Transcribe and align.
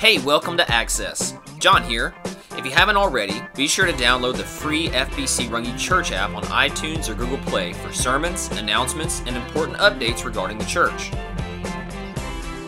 Hey, 0.00 0.16
welcome 0.16 0.56
to 0.56 0.72
Access. 0.72 1.34
John 1.58 1.84
here. 1.84 2.14
If 2.56 2.64
you 2.64 2.70
haven't 2.70 2.96
already, 2.96 3.42
be 3.54 3.68
sure 3.68 3.84
to 3.84 3.92
download 3.92 4.38
the 4.38 4.44
free 4.44 4.88
FBC 4.88 5.50
Runge 5.50 5.78
Church 5.78 6.10
app 6.10 6.30
on 6.30 6.42
iTunes 6.44 7.10
or 7.10 7.14
Google 7.14 7.36
Play 7.36 7.74
for 7.74 7.92
sermons, 7.92 8.48
announcements, 8.52 9.20
and 9.26 9.36
important 9.36 9.76
updates 9.76 10.24
regarding 10.24 10.56
the 10.56 10.64
church. 10.64 11.10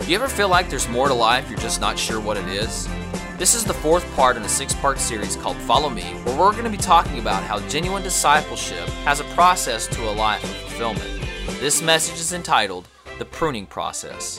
Do 0.05 0.11
you 0.11 0.15
ever 0.15 0.29
feel 0.29 0.51
like 0.51 0.69
there's 0.69 0.91
more 0.91 1.09
to 1.09 1.15
life, 1.15 1.49
you're 1.49 1.59
just 1.59 1.81
not 1.81 1.99
sure 1.99 2.21
what 2.21 2.37
it 2.37 2.47
is? 2.49 2.87
This 3.39 3.55
is 3.55 3.65
the 3.65 3.73
fourth 3.73 4.05
part 4.15 4.37
in 4.37 4.43
a 4.43 4.49
six 4.49 4.75
part 4.75 4.99
series 4.99 5.37
called 5.37 5.57
Follow 5.57 5.89
Me, 5.89 6.03
where 6.03 6.39
we're 6.39 6.53
going 6.53 6.65
to 6.65 6.71
be 6.71 6.77
talking 6.77 7.19
about 7.19 7.43
how 7.45 7.61
genuine 7.61 8.03
discipleship 8.03 8.87
has 9.07 9.21
a 9.21 9.25
process 9.33 9.87
to 9.87 10.11
a 10.11 10.13
life 10.13 10.45
of 10.45 10.51
fulfillment. 10.51 11.23
This 11.61 11.81
message 11.81 12.21
is 12.21 12.35
entitled 12.35 12.89
The 13.19 13.25
Pruning 13.25 13.65
Process. 13.65 14.39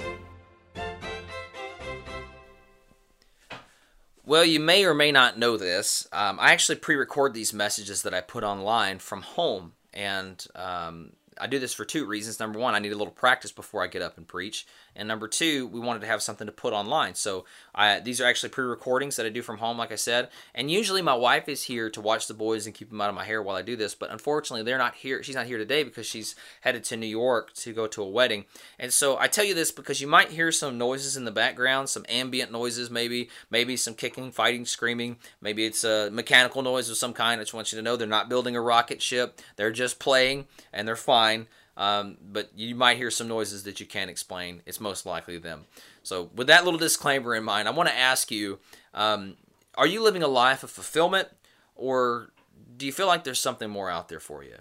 Well, 4.25 4.45
you 4.45 4.59
may 4.59 4.85
or 4.85 4.93
may 4.93 5.11
not 5.11 5.37
know 5.37 5.57
this. 5.57 6.07
Um, 6.13 6.39
I 6.39 6.51
actually 6.53 6.77
pre 6.77 6.95
record 6.95 7.33
these 7.33 7.53
messages 7.53 8.03
that 8.03 8.13
I 8.13 8.21
put 8.21 8.43
online 8.43 8.99
from 8.99 9.21
home. 9.21 9.73
And 9.93 10.45
um, 10.55 11.11
I 11.39 11.47
do 11.47 11.59
this 11.59 11.73
for 11.73 11.85
two 11.85 12.05
reasons. 12.05 12.39
Number 12.39 12.57
one, 12.57 12.73
I 12.73 12.79
need 12.79 12.93
a 12.93 12.97
little 12.97 13.13
practice 13.13 13.51
before 13.51 13.83
I 13.83 13.87
get 13.87 14.01
up 14.01 14.17
and 14.17 14.27
preach. 14.27 14.65
And 14.95 15.07
number 15.07 15.27
two, 15.27 15.67
we 15.67 15.79
wanted 15.79 16.01
to 16.01 16.07
have 16.07 16.21
something 16.21 16.45
to 16.47 16.53
put 16.53 16.73
online. 16.73 17.15
So 17.15 17.45
I, 17.73 17.99
these 17.99 18.21
are 18.21 18.25
actually 18.25 18.49
pre-recordings 18.49 19.15
that 19.15 19.25
I 19.25 19.29
do 19.29 19.41
from 19.41 19.57
home, 19.57 19.77
like 19.77 19.91
I 19.91 19.95
said. 19.95 20.29
And 20.53 20.69
usually 20.69 21.01
my 21.01 21.15
wife 21.15 21.49
is 21.49 21.63
here 21.63 21.89
to 21.89 22.01
watch 22.01 22.27
the 22.27 22.33
boys 22.33 22.65
and 22.65 22.75
keep 22.75 22.89
them 22.89 23.01
out 23.01 23.09
of 23.09 23.15
my 23.15 23.25
hair 23.25 23.41
while 23.41 23.55
I 23.55 23.61
do 23.61 23.75
this. 23.75 23.95
But 23.95 24.11
unfortunately, 24.11 24.63
they're 24.63 24.77
not 24.77 24.95
here. 24.95 25.23
She's 25.23 25.35
not 25.35 25.47
here 25.47 25.57
today 25.57 25.83
because 25.83 26.05
she's 26.05 26.35
headed 26.61 26.83
to 26.85 26.97
New 26.97 27.07
York 27.07 27.53
to 27.55 27.73
go 27.73 27.87
to 27.87 28.03
a 28.03 28.09
wedding. 28.09 28.45
And 28.77 28.93
so 28.93 29.17
I 29.17 29.27
tell 29.27 29.45
you 29.45 29.55
this 29.55 29.71
because 29.71 30.01
you 30.01 30.07
might 30.07 30.29
hear 30.29 30.51
some 30.51 30.77
noises 30.77 31.17
in 31.17 31.25
the 31.25 31.31
background, 31.31 31.89
some 31.89 32.05
ambient 32.07 32.51
noises, 32.51 32.89
maybe, 32.89 33.29
maybe 33.49 33.75
some 33.77 33.95
kicking, 33.95 34.31
fighting, 34.31 34.65
screaming. 34.65 35.17
Maybe 35.41 35.65
it's 35.65 35.83
a 35.83 36.09
mechanical 36.11 36.61
noise 36.61 36.89
of 36.89 36.97
some 36.97 37.13
kind. 37.13 37.39
I 37.39 37.43
just 37.43 37.53
want 37.53 37.71
you 37.71 37.77
to 37.77 37.83
know 37.83 37.95
they're 37.95 38.07
not 38.07 38.29
building 38.29 38.55
a 38.55 38.61
rocket 38.61 39.01
ship. 39.01 39.41
They're 39.55 39.71
just 39.71 39.99
playing 39.99 40.45
and 40.71 40.87
they're 40.87 40.95
fine. 40.95 41.47
Um, 41.75 42.17
but 42.21 42.51
you 42.55 42.75
might 42.75 42.97
hear 42.97 43.09
some 43.09 43.27
noises 43.27 43.63
that 43.63 43.79
you 43.79 43.85
can't 43.85 44.09
explain. 44.09 44.61
It's 44.65 44.79
most 44.79 45.05
likely 45.05 45.37
them. 45.39 45.65
So, 46.03 46.29
with 46.35 46.47
that 46.47 46.65
little 46.65 46.79
disclaimer 46.79 47.33
in 47.33 47.43
mind, 47.43 47.67
I 47.67 47.71
want 47.71 47.89
to 47.89 47.97
ask 47.97 48.29
you 48.29 48.59
um, 48.93 49.37
are 49.75 49.87
you 49.87 50.03
living 50.03 50.21
a 50.21 50.27
life 50.27 50.63
of 50.63 50.69
fulfillment, 50.69 51.29
or 51.75 52.31
do 52.77 52.85
you 52.85 52.91
feel 52.91 53.07
like 53.07 53.23
there's 53.23 53.39
something 53.39 53.69
more 53.69 53.89
out 53.89 54.07
there 54.09 54.19
for 54.19 54.43
you? 54.43 54.57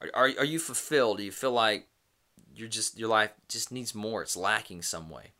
Are, 0.00 0.10
are, 0.14 0.30
are 0.38 0.44
you 0.44 0.58
fulfilled? 0.58 1.18
Do 1.18 1.24
you 1.24 1.32
feel 1.32 1.52
like 1.52 1.86
you're 2.54 2.68
just 2.68 2.98
your 2.98 3.08
life 3.08 3.32
just 3.48 3.72
needs 3.72 3.94
more? 3.94 4.22
It's 4.22 4.36
lacking 4.36 4.82
some 4.82 5.10
way. 5.10 5.32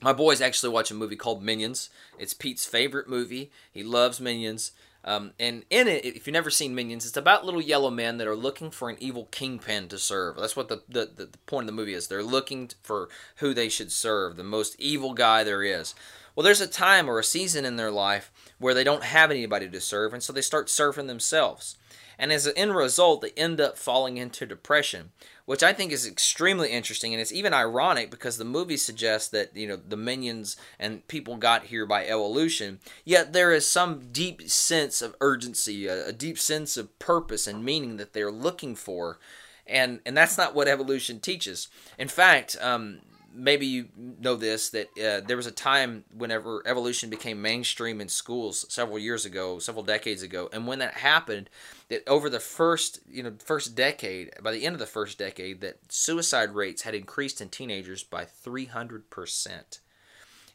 My 0.00 0.12
boys 0.12 0.40
actually 0.40 0.72
watch 0.72 0.90
a 0.90 0.94
movie 0.94 1.16
called 1.16 1.42
Minions. 1.42 1.90
It's 2.18 2.34
Pete's 2.34 2.66
favorite 2.66 3.08
movie. 3.08 3.50
He 3.70 3.82
loves 3.82 4.20
Minions. 4.20 4.72
Um, 5.04 5.32
and 5.40 5.64
in 5.68 5.88
it, 5.88 6.04
if 6.04 6.26
you've 6.26 6.32
never 6.32 6.50
seen 6.50 6.74
Minions, 6.74 7.04
it's 7.06 7.16
about 7.16 7.44
little 7.44 7.60
yellow 7.60 7.90
men 7.90 8.18
that 8.18 8.28
are 8.28 8.36
looking 8.36 8.70
for 8.70 8.88
an 8.88 8.96
evil 9.00 9.26
kingpin 9.30 9.88
to 9.88 9.98
serve. 9.98 10.36
That's 10.36 10.56
what 10.56 10.68
the, 10.68 10.82
the, 10.88 11.10
the 11.14 11.28
point 11.46 11.64
of 11.64 11.66
the 11.66 11.80
movie 11.80 11.94
is. 11.94 12.06
They're 12.06 12.22
looking 12.22 12.70
for 12.82 13.08
who 13.36 13.52
they 13.52 13.68
should 13.68 13.90
serve, 13.90 14.36
the 14.36 14.44
most 14.44 14.76
evil 14.78 15.14
guy 15.14 15.42
there 15.42 15.62
is. 15.62 15.94
Well, 16.34 16.44
there's 16.44 16.60
a 16.60 16.66
time 16.66 17.10
or 17.10 17.18
a 17.18 17.24
season 17.24 17.64
in 17.64 17.76
their 17.76 17.90
life 17.90 18.30
where 18.58 18.74
they 18.74 18.84
don't 18.84 19.02
have 19.02 19.30
anybody 19.30 19.68
to 19.68 19.80
serve, 19.80 20.14
and 20.14 20.22
so 20.22 20.32
they 20.32 20.40
start 20.40 20.70
serving 20.70 21.06
themselves. 21.06 21.76
And 22.18 22.32
as 22.32 22.46
an 22.46 22.54
end 22.56 22.74
result, 22.74 23.20
they 23.20 23.32
end 23.36 23.60
up 23.60 23.76
falling 23.76 24.16
into 24.16 24.46
depression, 24.46 25.10
which 25.52 25.62
I 25.62 25.74
think 25.74 25.92
is 25.92 26.06
extremely 26.06 26.70
interesting. 26.70 27.12
And 27.12 27.20
it's 27.20 27.30
even 27.30 27.52
ironic 27.52 28.10
because 28.10 28.38
the 28.38 28.44
movie 28.46 28.78
suggests 28.78 29.28
that, 29.32 29.54
you 29.54 29.68
know, 29.68 29.76
the 29.76 29.98
minions 29.98 30.56
and 30.78 31.06
people 31.08 31.36
got 31.36 31.64
here 31.64 31.84
by 31.84 32.06
evolution, 32.06 32.80
yet 33.04 33.34
there 33.34 33.52
is 33.52 33.66
some 33.66 34.12
deep 34.12 34.48
sense 34.48 35.02
of 35.02 35.14
urgency, 35.20 35.86
a, 35.88 36.08
a 36.08 36.12
deep 36.14 36.38
sense 36.38 36.78
of 36.78 36.98
purpose 36.98 37.46
and 37.46 37.62
meaning 37.62 37.98
that 37.98 38.14
they're 38.14 38.32
looking 38.32 38.74
for. 38.74 39.18
And, 39.66 40.00
and 40.06 40.16
that's 40.16 40.38
not 40.38 40.54
what 40.54 40.68
evolution 40.68 41.20
teaches. 41.20 41.68
In 41.98 42.08
fact, 42.08 42.56
um, 42.58 43.00
maybe 43.34 43.66
you 43.66 43.88
know 43.96 44.36
this 44.36 44.70
that 44.70 44.88
uh, 44.98 45.20
there 45.26 45.36
was 45.36 45.46
a 45.46 45.52
time 45.52 46.04
whenever 46.16 46.62
evolution 46.66 47.10
became 47.10 47.40
mainstream 47.40 48.00
in 48.00 48.08
schools 48.08 48.66
several 48.68 48.98
years 48.98 49.24
ago, 49.24 49.58
several 49.58 49.84
decades 49.84 50.22
ago, 50.22 50.48
and 50.52 50.66
when 50.66 50.78
that 50.78 50.94
happened, 50.94 51.48
that 51.88 52.06
over 52.08 52.28
the 52.28 52.40
first 52.40 53.00
you 53.08 53.22
know 53.22 53.32
first 53.44 53.74
decade, 53.74 54.30
by 54.42 54.52
the 54.52 54.64
end 54.66 54.74
of 54.74 54.80
the 54.80 54.86
first 54.86 55.18
decade, 55.18 55.60
that 55.60 55.78
suicide 55.88 56.50
rates 56.50 56.82
had 56.82 56.94
increased 56.94 57.40
in 57.40 57.48
teenagers 57.48 58.02
by 58.02 58.24
three 58.24 58.66
hundred 58.66 59.10
percent, 59.10 59.80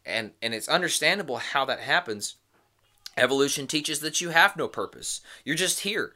and 0.06 0.32
and 0.42 0.54
it's 0.54 0.70
understandable 0.70 1.38
how 1.38 1.66
that 1.66 1.80
happens. 1.80 2.36
Evolution 3.16 3.66
teaches 3.66 4.00
that 4.02 4.22
you 4.22 4.30
have 4.30 4.56
no 4.56 4.68
purpose; 4.68 5.22
you're 5.44 5.56
just 5.56 5.80
here 5.82 6.14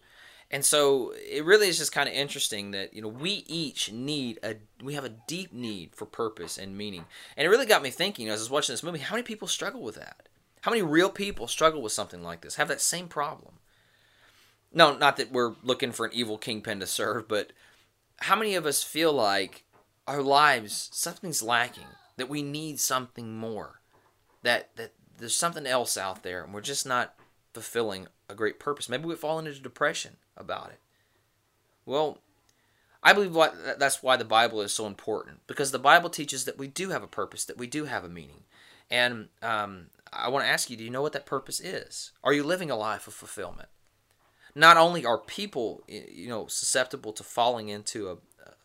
and 0.52 0.66
so 0.66 1.14
it 1.16 1.46
really 1.46 1.70
is 1.70 1.78
just 1.78 1.94
kind 1.94 2.10
of 2.10 2.14
interesting 2.14 2.72
that 2.72 2.94
you 2.94 3.02
know 3.02 3.08
we 3.08 3.46
each 3.48 3.92
need 3.92 4.38
a 4.44 4.58
we 4.84 4.94
have 4.94 5.06
a 5.06 5.10
deep 5.10 5.54
need 5.54 5.96
for 5.96 6.06
purpose 6.06 6.58
and 6.58 6.78
meaning. 6.78 7.06
And 7.38 7.46
it 7.46 7.50
really 7.50 7.66
got 7.66 7.82
me 7.82 7.90
thinking 7.90 8.28
as 8.28 8.42
I 8.42 8.44
was 8.44 8.50
watching 8.50 8.74
this 8.74 8.84
movie, 8.84 9.00
how 9.00 9.16
many 9.16 9.24
people 9.24 9.48
struggle 9.48 9.82
with 9.82 9.96
that? 9.96 10.28
How 10.62 10.70
many 10.70 10.84
real 10.84 11.10
people 11.10 11.48
struggle 11.48 11.82
with 11.82 11.94
something 11.94 12.22
like 12.22 12.42
this? 12.42 12.56
Have 12.56 12.68
that 12.68 12.82
same 12.82 13.08
problem? 13.08 13.56
No, 14.74 14.96
not 14.96 15.18
that 15.18 15.32
we're 15.32 15.56
looking 15.64 15.92
for 15.92 16.06
an 16.06 16.14
evil 16.14 16.38
kingpin 16.38 16.80
to 16.82 16.88
serve, 16.88 17.28
but 17.28 17.52
how 18.18 18.36
many 18.36 18.56
of 18.56 18.66
us 18.66 18.84
feel 18.84 19.12
like 19.14 19.64
our 20.06 20.22
lives 20.22 20.90
something's 20.94 21.42
lacking, 21.42 21.88
that 22.18 22.30
we 22.30 22.42
need 22.42 22.80
something 22.80 23.38
more, 23.38 23.80
that 24.44 24.76
that 24.76 24.92
there's 25.18 25.36
something 25.36 25.66
else 25.66 25.98
out 25.98 26.24
there, 26.24 26.44
and 26.44 26.54
we're 26.54 26.60
just 26.60 26.86
not 26.86 27.16
fulfilling 27.54 28.08
a 28.28 28.36
great 28.36 28.60
purpose. 28.60 28.90
Maybe 28.90 29.06
we 29.06 29.16
fall 29.16 29.40
into 29.40 29.58
depression 29.60 30.18
about 30.42 30.70
it. 30.72 30.80
Well, 31.86 32.18
I 33.04 33.14
believe 33.14 33.36
that's 33.78 34.04
why 34.04 34.18
the 34.18 34.26
Bible 34.26 34.62
is 34.62 34.74
so 34.74 34.86
important 34.86 35.40
because 35.48 35.72
the 35.72 35.80
Bible 35.80 36.10
teaches 36.10 36.46
that 36.46 36.58
we 36.58 36.68
do 36.68 36.90
have 36.90 37.02
a 37.02 37.08
purpose, 37.08 37.46
that 37.46 37.58
we 37.58 37.68
do 37.68 37.86
have 37.86 38.04
a 38.04 38.10
meaning. 38.10 38.44
And 38.90 39.30
um, 39.42 39.88
I 40.12 40.30
want 40.30 40.46
to 40.46 40.52
ask 40.52 40.70
you 40.70 40.78
do 40.78 40.84
you 40.84 40.90
know 40.90 41.02
what 41.02 41.14
that 41.14 41.26
purpose 41.26 41.60
is? 41.60 42.12
Are 42.24 42.34
you 42.34 42.44
living 42.44 42.70
a 42.70 42.76
life 42.76 43.08
of 43.08 43.14
fulfillment? 43.14 43.70
Not 44.54 44.78
only 44.78 45.06
are 45.06 45.18
people 45.18 45.82
you 45.88 46.28
know 46.28 46.48
susceptible 46.48 47.14
to 47.14 47.24
falling 47.24 47.70
into 47.70 48.10
a, 48.10 48.14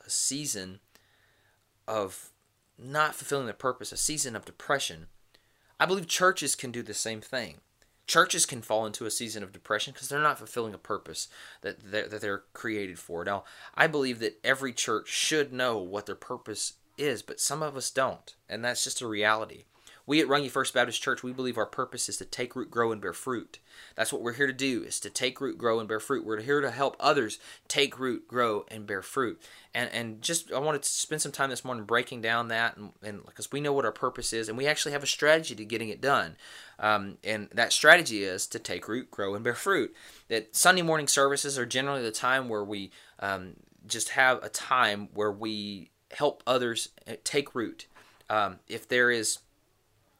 a 0.04 0.10
season 0.10 0.80
of 1.86 2.30
not 2.78 3.14
fulfilling 3.14 3.46
their 3.46 3.54
purpose, 3.54 3.92
a 3.92 3.96
season 3.96 4.36
of 4.36 4.44
depression, 4.44 5.06
I 5.80 5.86
believe 5.86 6.08
churches 6.08 6.54
can 6.54 6.72
do 6.72 6.82
the 6.82 6.92
same 6.92 7.20
thing 7.20 7.60
churches 8.06 8.46
can 8.46 8.62
fall 8.62 8.86
into 8.86 9.06
a 9.06 9.10
season 9.10 9.42
of 9.42 9.52
depression 9.52 9.92
because 9.92 10.08
they're 10.08 10.20
not 10.20 10.38
fulfilling 10.38 10.74
a 10.74 10.78
purpose 10.78 11.28
that 11.62 11.90
they're, 11.90 12.08
that 12.08 12.20
they're 12.20 12.44
created 12.52 12.98
for. 12.98 13.24
Now, 13.24 13.44
I 13.74 13.86
believe 13.86 14.20
that 14.20 14.38
every 14.44 14.72
church 14.72 15.08
should 15.08 15.52
know 15.52 15.78
what 15.78 16.06
their 16.06 16.14
purpose 16.14 16.74
is, 16.96 17.22
but 17.22 17.40
some 17.40 17.62
of 17.62 17.76
us 17.76 17.90
don't, 17.90 18.34
and 18.48 18.64
that's 18.64 18.84
just 18.84 19.00
a 19.00 19.06
reality. 19.06 19.64
We 20.06 20.20
at 20.20 20.28
Runge 20.28 20.48
First 20.50 20.72
Baptist 20.72 21.02
Church, 21.02 21.24
we 21.24 21.32
believe 21.32 21.58
our 21.58 21.66
purpose 21.66 22.08
is 22.08 22.16
to 22.18 22.24
take 22.24 22.54
root, 22.54 22.70
grow, 22.70 22.92
and 22.92 23.00
bear 23.00 23.12
fruit. 23.12 23.58
That's 23.96 24.12
what 24.12 24.22
we're 24.22 24.34
here 24.34 24.46
to 24.46 24.52
do, 24.52 24.84
is 24.84 25.00
to 25.00 25.10
take 25.10 25.40
root, 25.40 25.58
grow, 25.58 25.80
and 25.80 25.88
bear 25.88 25.98
fruit. 25.98 26.24
We're 26.24 26.40
here 26.40 26.60
to 26.60 26.70
help 26.70 26.96
others 27.00 27.40
take 27.66 27.98
root, 27.98 28.28
grow, 28.28 28.64
and 28.68 28.86
bear 28.86 29.02
fruit. 29.02 29.42
And 29.74 29.90
and 29.92 30.22
just 30.22 30.52
I 30.52 30.60
wanted 30.60 30.84
to 30.84 30.88
spend 30.88 31.22
some 31.22 31.32
time 31.32 31.50
this 31.50 31.64
morning 31.64 31.84
breaking 31.84 32.20
down 32.20 32.48
that, 32.48 32.76
and, 32.76 33.24
because 33.26 33.50
we 33.50 33.60
know 33.60 33.72
what 33.72 33.84
our 33.84 33.92
purpose 33.92 34.32
is, 34.32 34.48
and 34.48 34.56
we 34.56 34.68
actually 34.68 34.92
have 34.92 35.02
a 35.02 35.08
strategy 35.08 35.56
to 35.56 35.64
getting 35.64 35.88
it 35.88 36.00
done. 36.00 36.36
Um, 36.78 37.18
and 37.24 37.48
that 37.52 37.72
strategy 37.72 38.22
is 38.22 38.46
to 38.48 38.60
take 38.60 38.86
root, 38.86 39.10
grow, 39.10 39.34
and 39.34 39.42
bear 39.42 39.54
fruit. 39.54 39.92
That 40.28 40.54
Sunday 40.54 40.82
morning 40.82 41.08
services 41.08 41.58
are 41.58 41.66
generally 41.66 42.02
the 42.02 42.12
time 42.12 42.48
where 42.48 42.64
we 42.64 42.92
um, 43.18 43.54
just 43.88 44.10
have 44.10 44.42
a 44.44 44.48
time 44.48 45.08
where 45.14 45.32
we 45.32 45.90
help 46.12 46.44
others 46.46 46.90
uh, 47.08 47.14
take 47.24 47.56
root. 47.56 47.86
Um, 48.28 48.58
if 48.68 48.88
there 48.88 49.10
is 49.10 49.38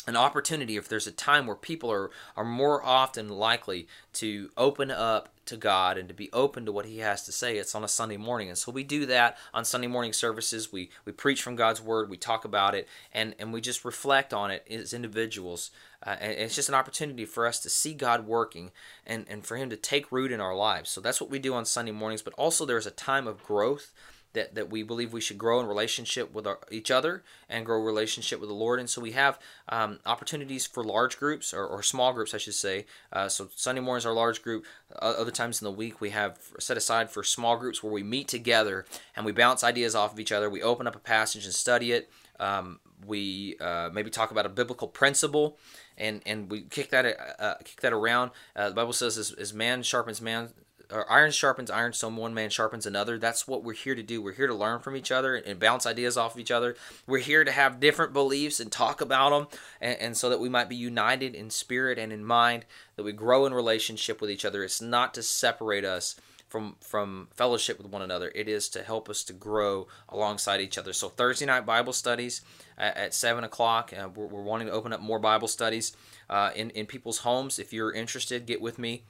an 0.07 0.17
opportunity 0.17 0.77
if 0.77 0.89
there's 0.89 1.07
a 1.07 1.13
time 1.13 1.47
where 1.47 1.57
people 1.57 1.91
are, 1.91 2.11
are 2.37 2.45
more 2.45 2.85
often 2.85 3.29
likely 3.29 3.89
to 4.15 4.51
open 4.57 4.91
up 4.91 5.31
to 5.47 5.57
God 5.57 5.97
and 5.97 6.09
to 6.09 6.15
be 6.15 6.31
open 6.33 6.67
to 6.67 6.73
what 6.73 6.87
he 6.87 6.99
has 6.99 7.25
to 7.25 7.33
say. 7.33 7.57
It's 7.57 7.75
on 7.75 7.85
a 7.85 7.89
Sunday 7.89 8.17
morning. 8.17 8.49
And 8.49 8.59
so 8.59 8.71
we 8.71 8.83
do 8.85 9.07
that 9.07 9.37
on 9.55 9.65
Sunday 9.65 9.87
morning 9.87 10.13
services. 10.13 10.73
We 10.73 10.91
we 11.05 11.13
preach 11.13 11.43
from 11.43 11.57
God's 11.57 11.81
word. 11.81 12.11
We 12.11 12.17
talk 12.17 12.45
about 12.45 12.75
it 12.75 12.89
and 13.13 13.35
and 13.39 13.53
we 13.53 13.61
just 13.61 13.85
reflect 13.85 14.33
on 14.33 14.51
it 14.51 14.67
as 14.71 14.93
individuals. 14.93 15.71
Uh, 16.05 16.17
and 16.21 16.33
it's 16.33 16.55
just 16.55 16.69
an 16.69 16.75
opportunity 16.75 17.25
for 17.25 17.47
us 17.47 17.59
to 17.61 17.71
see 17.71 17.95
God 17.95 18.27
working 18.27 18.71
and 19.07 19.25
and 19.29 19.45
for 19.45 19.57
him 19.57 19.71
to 19.71 19.77
take 19.77 20.13
root 20.13 20.33
in 20.33 20.41
our 20.41 20.55
lives. 20.55 20.91
So 20.91 21.01
that's 21.01 21.21
what 21.21 21.31
we 21.31 21.39
do 21.39 21.55
on 21.55 21.65
Sunday 21.65 21.93
mornings. 21.93 22.23
But 22.23 22.35
also 22.35 22.65
there's 22.67 22.87
a 22.87 22.93
time 22.93 23.27
of 23.27 23.43
growth 23.43 23.93
that, 24.37 24.55
that 24.55 24.71
we 24.71 24.83
believe 24.83 25.13
we 25.13 25.21
should 25.21 25.39
grow 25.39 25.59
in 25.61 25.67
relationship 25.67 26.33
with 26.33 26.47
our, 26.47 26.59
each 26.71 26.91
other 26.91 27.25
and 27.49 27.65
grow 27.65 27.83
relationship 27.83 28.39
with 28.39 28.51
the 28.51 28.55
Lord. 28.55 28.79
And 28.79 28.89
so 28.89 29.01
we 29.01 29.13
have 29.13 29.39
um, 29.69 29.99
opportunities 30.05 30.67
for 30.67 30.85
large 30.85 31.19
groups 31.19 31.53
or, 31.53 31.67
or, 31.67 31.83
small 31.83 32.13
groups, 32.13 32.35
I 32.35 32.39
should 32.39 32.55
say. 32.55 32.85
Uh, 33.13 33.29
so 33.29 33.49
Sunday 33.57 33.81
mornings 33.81 34.05
are 34.05 34.13
large 34.13 34.43
group. 34.43 34.67
Uh, 34.93 35.15
other 35.19 35.31
times 35.31 35.61
in 35.61 35.65
the 35.65 35.73
week 35.73 36.01
we 36.01 36.11
have 36.11 36.39
set 36.59 36.77
aside 36.77 37.11
for 37.11 37.23
small 37.23 37.57
groups 37.57 37.83
where 37.83 37.93
we 37.93 38.03
meet 38.03 38.29
together 38.29 38.85
and 39.17 39.25
we 39.25 39.33
bounce 39.33 39.65
ideas 39.65 39.95
off 39.95 40.13
of 40.13 40.21
each 40.21 40.33
other. 40.33 40.51
We 40.51 40.63
open 40.63 40.87
up 40.87 40.95
a 40.95 41.01
passage 41.01 41.47
and 41.47 41.55
study 41.55 41.93
it. 41.93 42.11
Um, 42.39 42.81
we 43.07 43.57
uh, 43.61 43.91
maybe 43.93 44.11
talk 44.11 44.31
about 44.31 44.47
a 44.47 44.51
biblical 44.51 44.89
principle, 44.89 45.59
and 45.97 46.23
and 46.27 46.51
we 46.51 46.63
kick 46.63 46.91
that 46.91 47.07
uh, 47.39 47.55
kick 47.65 47.81
that 47.81 47.93
around. 47.93 48.31
Uh, 48.55 48.69
the 48.69 48.75
Bible 48.75 48.93
says, 48.93 49.19
as, 49.19 49.33
as 49.33 49.53
man 49.53 49.83
sharpens 49.83 50.21
man, 50.21 50.51
or 50.91 51.11
iron 51.11 51.31
sharpens 51.31 51.71
iron, 51.71 51.93
so 51.93 52.09
one 52.09 52.35
man 52.35 52.51
sharpens 52.51 52.87
another. 52.87 53.19
That's 53.19 53.49
what 53.49 53.63
we're 53.63 53.75
here 53.75 53.95
to 53.95 54.03
do. 54.03 54.23
We're 54.23 54.33
here 54.33 54.47
to 54.47 54.55
learn 54.55 54.81
from 54.81 54.97
each 54.97 55.11
other 55.11 55.35
and 55.35 55.59
bounce 55.59 55.87
ideas 55.87 56.17
off 56.17 56.35
of 56.35 56.41
each 56.41 56.51
other. 56.51 56.77
We're 57.07 57.19
here 57.19 57.45
to 57.45 57.53
have 57.53 57.81
different 57.81 58.13
beliefs 58.13 58.61
and 58.61 58.71
talk 58.71 59.01
about 59.01 59.31
them, 59.31 59.61
and, 59.81 59.99
and 59.99 60.17
so 60.17 60.31
that 60.31 60.41
we 60.41 60.49
might 60.49 60.69
be 60.69 60.77
united 60.77 61.35
in 61.35 61.51
spirit 61.51 61.99
and 61.99 62.13
in 62.13 62.25
mind, 62.25 62.65
that 62.97 63.03
we 63.03 63.13
grow 63.13 63.47
in 63.47 63.55
relationship 63.55 64.21
with 64.21 64.31
each 64.31 64.45
other. 64.45 64.63
It's 64.63 64.81
not 64.81 65.15
to 65.15 65.23
separate 65.23 65.85
us 65.85 66.17
from 66.49 66.77
from 66.81 67.29
fellowship 67.35 67.79
with 67.79 67.89
one 67.89 68.03
another. 68.03 68.31
It 68.35 68.49
is 68.49 68.69
to 68.71 68.83
help 68.83 69.09
us 69.09 69.25
to 69.25 69.33
grow 69.33 69.89
alongside 70.09 70.61
each 70.61 70.79
other. 70.79 70.93
So 70.93 71.09
Thursday 71.09 71.47
night 71.47 71.67
Bible 71.67 71.93
studies 71.93 72.41
at, 72.79 72.97
at 72.97 73.15
seven 73.15 73.45
o'clock. 73.45 73.93
Uh, 73.93 74.09
we're, 74.15 74.27
we're, 74.27 74.43
wanting 74.43 74.69
to 74.69 74.73
open 74.73 74.93
up 74.93 75.01
more 75.01 75.19
Bible 75.19 75.49
studies 75.49 75.97
uh, 76.31 76.51
in 76.55 76.71
in 76.71 76.87
people's 76.87 77.19
homes. 77.19 77.59
If 77.59 77.73
you're 77.73 77.93
interested, 77.93 78.47
get 78.47 78.61
with 78.61 78.79
me. 78.79 79.03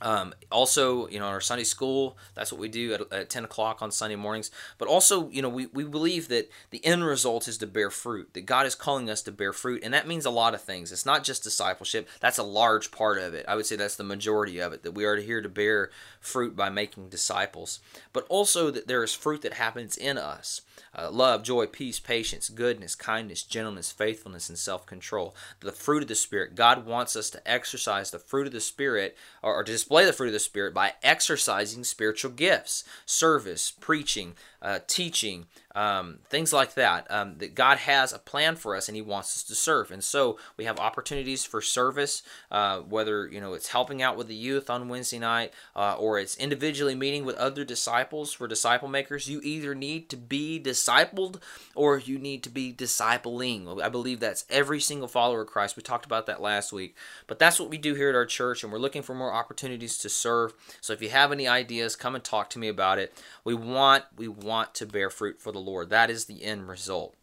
Um, 0.00 0.34
also, 0.50 1.06
you 1.08 1.20
know, 1.20 1.26
our 1.26 1.40
Sunday 1.40 1.64
school, 1.64 2.16
that's 2.34 2.50
what 2.50 2.60
we 2.60 2.68
do 2.68 2.92
at, 2.94 3.12
at 3.12 3.30
10 3.30 3.44
o'clock 3.44 3.82
on 3.82 3.92
Sunday 3.92 4.16
mornings. 4.16 4.50
But 4.78 4.88
also, 4.88 5.28
you 5.28 5.40
know, 5.42 5.48
we, 5.48 5.66
we 5.66 5.84
believe 5.84 6.26
that 6.28 6.50
the 6.70 6.84
end 6.84 7.04
result 7.04 7.46
is 7.46 7.56
to 7.58 7.68
bear 7.68 7.88
fruit, 7.88 8.34
that 8.34 8.46
God 8.46 8.66
is 8.66 8.74
calling 8.74 9.08
us 9.08 9.22
to 9.22 9.32
bear 9.32 9.52
fruit. 9.52 9.82
And 9.84 9.94
that 9.94 10.08
means 10.08 10.26
a 10.26 10.30
lot 10.30 10.54
of 10.54 10.62
things. 10.62 10.90
It's 10.90 11.06
not 11.06 11.22
just 11.22 11.44
discipleship, 11.44 12.08
that's 12.20 12.38
a 12.38 12.42
large 12.42 12.90
part 12.90 13.18
of 13.18 13.32
it. 13.32 13.44
I 13.46 13.54
would 13.54 13.66
say 13.66 13.76
that's 13.76 13.96
the 13.96 14.02
majority 14.02 14.58
of 14.58 14.72
it, 14.72 14.82
that 14.82 14.92
we 14.92 15.04
are 15.04 15.16
here 15.16 15.40
to 15.40 15.48
bear 15.48 15.90
fruit 16.20 16.56
by 16.56 16.68
making 16.68 17.08
disciples. 17.08 17.78
But 18.12 18.26
also 18.28 18.72
that 18.72 18.88
there 18.88 19.04
is 19.04 19.14
fruit 19.14 19.42
that 19.42 19.54
happens 19.54 19.96
in 19.96 20.18
us 20.18 20.62
uh, 20.96 21.10
love, 21.10 21.42
joy, 21.42 21.66
peace, 21.66 22.00
patience, 22.00 22.48
goodness, 22.48 22.94
kindness, 22.94 23.42
gentleness, 23.42 23.90
faithfulness, 23.90 24.48
and 24.48 24.58
self 24.58 24.86
control. 24.86 25.34
The 25.60 25.72
fruit 25.72 26.02
of 26.02 26.08
the 26.08 26.14
Spirit. 26.14 26.54
God 26.54 26.86
wants 26.86 27.16
us 27.16 27.30
to 27.30 27.50
exercise 27.50 28.10
the 28.10 28.18
fruit 28.18 28.46
of 28.46 28.52
the 28.52 28.60
Spirit 28.60 29.16
or, 29.42 29.54
or 29.54 29.64
to 29.64 29.72
display 29.72 30.04
the 30.04 30.12
fruit 30.12 30.28
of 30.28 30.32
the 30.32 30.38
Spirit 30.38 30.74
by 30.74 30.94
exercising 31.02 31.84
spiritual 31.84 32.30
gifts, 32.30 32.84
service, 33.06 33.70
preaching, 33.70 34.34
uh, 34.60 34.78
teaching, 34.86 35.46
um, 35.74 36.18
things 36.28 36.52
like 36.52 36.74
that. 36.74 37.10
Um, 37.10 37.38
that 37.38 37.54
God 37.54 37.78
has 37.78 38.12
a 38.12 38.18
plan 38.18 38.56
for 38.56 38.76
us 38.76 38.88
and 38.88 38.96
He 38.96 39.02
wants 39.02 39.36
us 39.36 39.42
to 39.44 39.54
serve. 39.54 39.90
And 39.90 40.04
so 40.04 40.38
we 40.56 40.64
have 40.64 40.78
opportunities 40.78 41.44
for 41.44 41.60
service, 41.60 42.22
uh, 42.50 42.80
whether 42.80 43.26
you 43.26 43.40
know 43.40 43.54
it's 43.54 43.68
helping 43.68 44.02
out 44.02 44.16
with 44.16 44.28
the 44.28 44.34
youth 44.34 44.70
on 44.70 44.88
Wednesday 44.88 45.18
night 45.18 45.52
uh, 45.74 45.94
or 45.98 46.18
it's 46.18 46.36
individually 46.36 46.94
meeting 46.94 47.24
with 47.24 47.36
other 47.36 47.64
disciples 47.64 48.32
for 48.32 48.46
disciple 48.46 48.88
makers. 48.88 49.28
You 49.28 49.40
either 49.42 49.74
need 49.74 50.08
to 50.10 50.16
be 50.16 50.58
discipled 50.72 51.40
or 51.74 51.98
you 51.98 52.18
need 52.18 52.42
to 52.42 52.50
be 52.50 52.72
discipling. 52.72 53.82
I 53.82 53.88
believe 53.88 54.20
that's 54.20 54.44
every 54.48 54.80
single 54.80 55.08
follower 55.08 55.42
of 55.42 55.48
Christ. 55.48 55.76
We 55.76 55.82
talked 55.82 56.06
about 56.06 56.26
that 56.26 56.40
last 56.40 56.72
week, 56.72 56.96
but 57.26 57.38
that's 57.38 57.60
what 57.60 57.70
we 57.70 57.78
do 57.78 57.94
here 57.94 58.08
at 58.08 58.14
our 58.14 58.26
church, 58.26 58.62
and 58.62 58.72
we're 58.72 58.78
looking 58.78 59.02
for 59.02 59.14
more 59.14 59.32
opportunities 59.32 59.98
to 59.98 60.08
serve. 60.08 60.54
So 60.80 60.92
if 60.92 61.02
you 61.02 61.10
have 61.10 61.32
any 61.32 61.46
ideas, 61.46 61.96
come 61.96 62.14
and 62.14 62.24
talk 62.24 62.50
to 62.50 62.58
me 62.58 62.68
about 62.68 62.98
it. 62.98 63.12
We 63.44 63.54
want 63.54 64.04
we 64.16 64.28
want 64.28 64.74
to 64.74 64.86
bear 64.86 65.10
fruit 65.10 65.40
for 65.40 65.52
the 65.52 65.58
Lord. 65.58 65.90
That 65.90 66.10
is 66.10 66.24
the 66.24 66.42
end 66.44 66.68
result. 66.68 67.14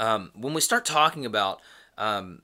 Um, 0.00 0.30
when 0.34 0.54
we 0.54 0.60
start 0.60 0.84
talking 0.84 1.26
about 1.26 1.60
um, 1.98 2.40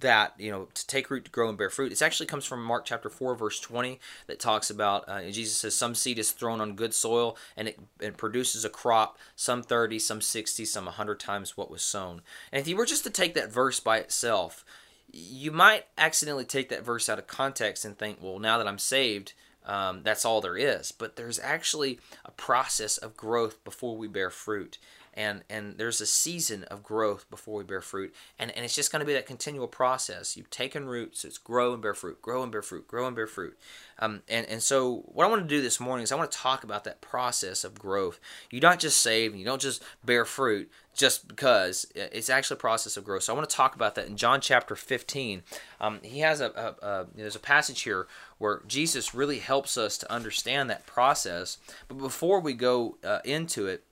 that, 0.00 0.34
you 0.38 0.50
know, 0.50 0.68
to 0.74 0.86
take 0.86 1.10
root, 1.10 1.24
to 1.26 1.30
grow, 1.30 1.48
and 1.48 1.56
bear 1.56 1.70
fruit, 1.70 1.92
it 1.92 2.02
actually 2.02 2.26
comes 2.26 2.44
from 2.44 2.64
Mark 2.64 2.84
chapter 2.84 3.08
4, 3.08 3.36
verse 3.36 3.60
20, 3.60 4.00
that 4.26 4.40
talks 4.40 4.68
about, 4.68 5.08
uh, 5.08 5.22
Jesus 5.30 5.56
says, 5.56 5.74
some 5.74 5.94
seed 5.94 6.18
is 6.18 6.32
thrown 6.32 6.60
on 6.60 6.74
good 6.74 6.92
soil 6.92 7.36
and 7.56 7.68
it, 7.68 7.78
it 8.00 8.16
produces 8.16 8.64
a 8.64 8.68
crop, 8.68 9.16
some 9.36 9.62
30, 9.62 9.98
some 10.00 10.20
60, 10.20 10.64
some 10.64 10.86
100 10.86 11.20
times 11.20 11.56
what 11.56 11.70
was 11.70 11.82
sown. 11.82 12.22
And 12.50 12.60
if 12.60 12.66
you 12.66 12.76
were 12.76 12.86
just 12.86 13.04
to 13.04 13.10
take 13.10 13.34
that 13.34 13.52
verse 13.52 13.78
by 13.78 13.98
itself, 13.98 14.64
you 15.12 15.52
might 15.52 15.86
accidentally 15.96 16.44
take 16.44 16.68
that 16.70 16.84
verse 16.84 17.08
out 17.08 17.18
of 17.18 17.26
context 17.26 17.84
and 17.84 17.96
think, 17.96 18.18
well, 18.20 18.38
now 18.38 18.58
that 18.58 18.66
I'm 18.66 18.78
saved, 18.78 19.34
um, 19.64 20.02
that's 20.02 20.24
all 20.24 20.40
there 20.40 20.56
is. 20.56 20.90
But 20.90 21.16
there's 21.16 21.38
actually 21.38 22.00
a 22.24 22.30
process 22.32 22.98
of 22.98 23.16
growth 23.16 23.62
before 23.62 23.96
we 23.96 24.08
bear 24.08 24.30
fruit. 24.30 24.78
And, 25.14 25.42
and 25.50 25.76
there's 25.76 26.00
a 26.00 26.06
season 26.06 26.64
of 26.64 26.82
growth 26.82 27.28
before 27.28 27.58
we 27.58 27.64
bear 27.64 27.80
fruit. 27.80 28.14
And, 28.38 28.50
and 28.52 28.64
it's 28.64 28.74
just 28.74 28.90
going 28.90 29.00
to 29.00 29.06
be 29.06 29.12
that 29.12 29.26
continual 29.26 29.68
process. 29.68 30.36
You've 30.36 30.50
taken 30.50 30.86
roots, 30.86 31.24
it's 31.24 31.38
grow 31.38 31.72
and 31.72 31.82
bear 31.82 31.94
fruit, 31.94 32.22
grow 32.22 32.42
and 32.42 32.50
bear 32.50 32.62
fruit, 32.62 32.88
grow 32.88 33.06
and 33.06 33.16
bear 33.16 33.26
fruit. 33.26 33.58
Um, 33.98 34.22
and, 34.28 34.46
and 34.46 34.62
so, 34.62 35.04
what 35.06 35.26
I 35.26 35.30
want 35.30 35.42
to 35.42 35.48
do 35.48 35.62
this 35.62 35.78
morning 35.78 36.02
is 36.02 36.10
I 36.10 36.16
want 36.16 36.30
to 36.30 36.38
talk 36.38 36.64
about 36.64 36.84
that 36.84 37.00
process 37.00 37.62
of 37.62 37.78
growth. 37.78 38.18
You're 38.50 38.62
not 38.62 38.80
just 38.80 38.98
saved, 39.00 39.36
you 39.36 39.44
don't 39.44 39.60
just 39.60 39.82
bear 40.04 40.24
fruit 40.24 40.70
just 40.94 41.26
because 41.26 41.86
it's 41.94 42.28
actually 42.28 42.56
a 42.56 42.58
process 42.58 42.96
of 42.96 43.04
growth. 43.04 43.22
So 43.22 43.32
I 43.32 43.36
want 43.36 43.48
to 43.48 43.56
talk 43.56 43.74
about 43.74 43.94
that 43.94 44.06
in 44.06 44.16
John 44.16 44.40
chapter 44.40 44.76
15. 44.76 45.42
Um, 45.80 46.00
he 46.02 46.20
has 46.20 46.40
a, 46.40 46.76
a, 46.82 46.86
a, 46.86 47.06
there's 47.14 47.36
a 47.36 47.40
passage 47.40 47.82
here 47.82 48.06
where 48.38 48.62
Jesus 48.66 49.14
really 49.14 49.38
helps 49.38 49.78
us 49.78 49.96
to 49.98 50.12
understand 50.12 50.68
that 50.68 50.84
process. 50.84 51.58
But 51.88 51.98
before 51.98 52.40
we 52.40 52.52
go 52.52 52.98
uh, 53.02 53.20
into 53.24 53.66
it, 53.66 53.84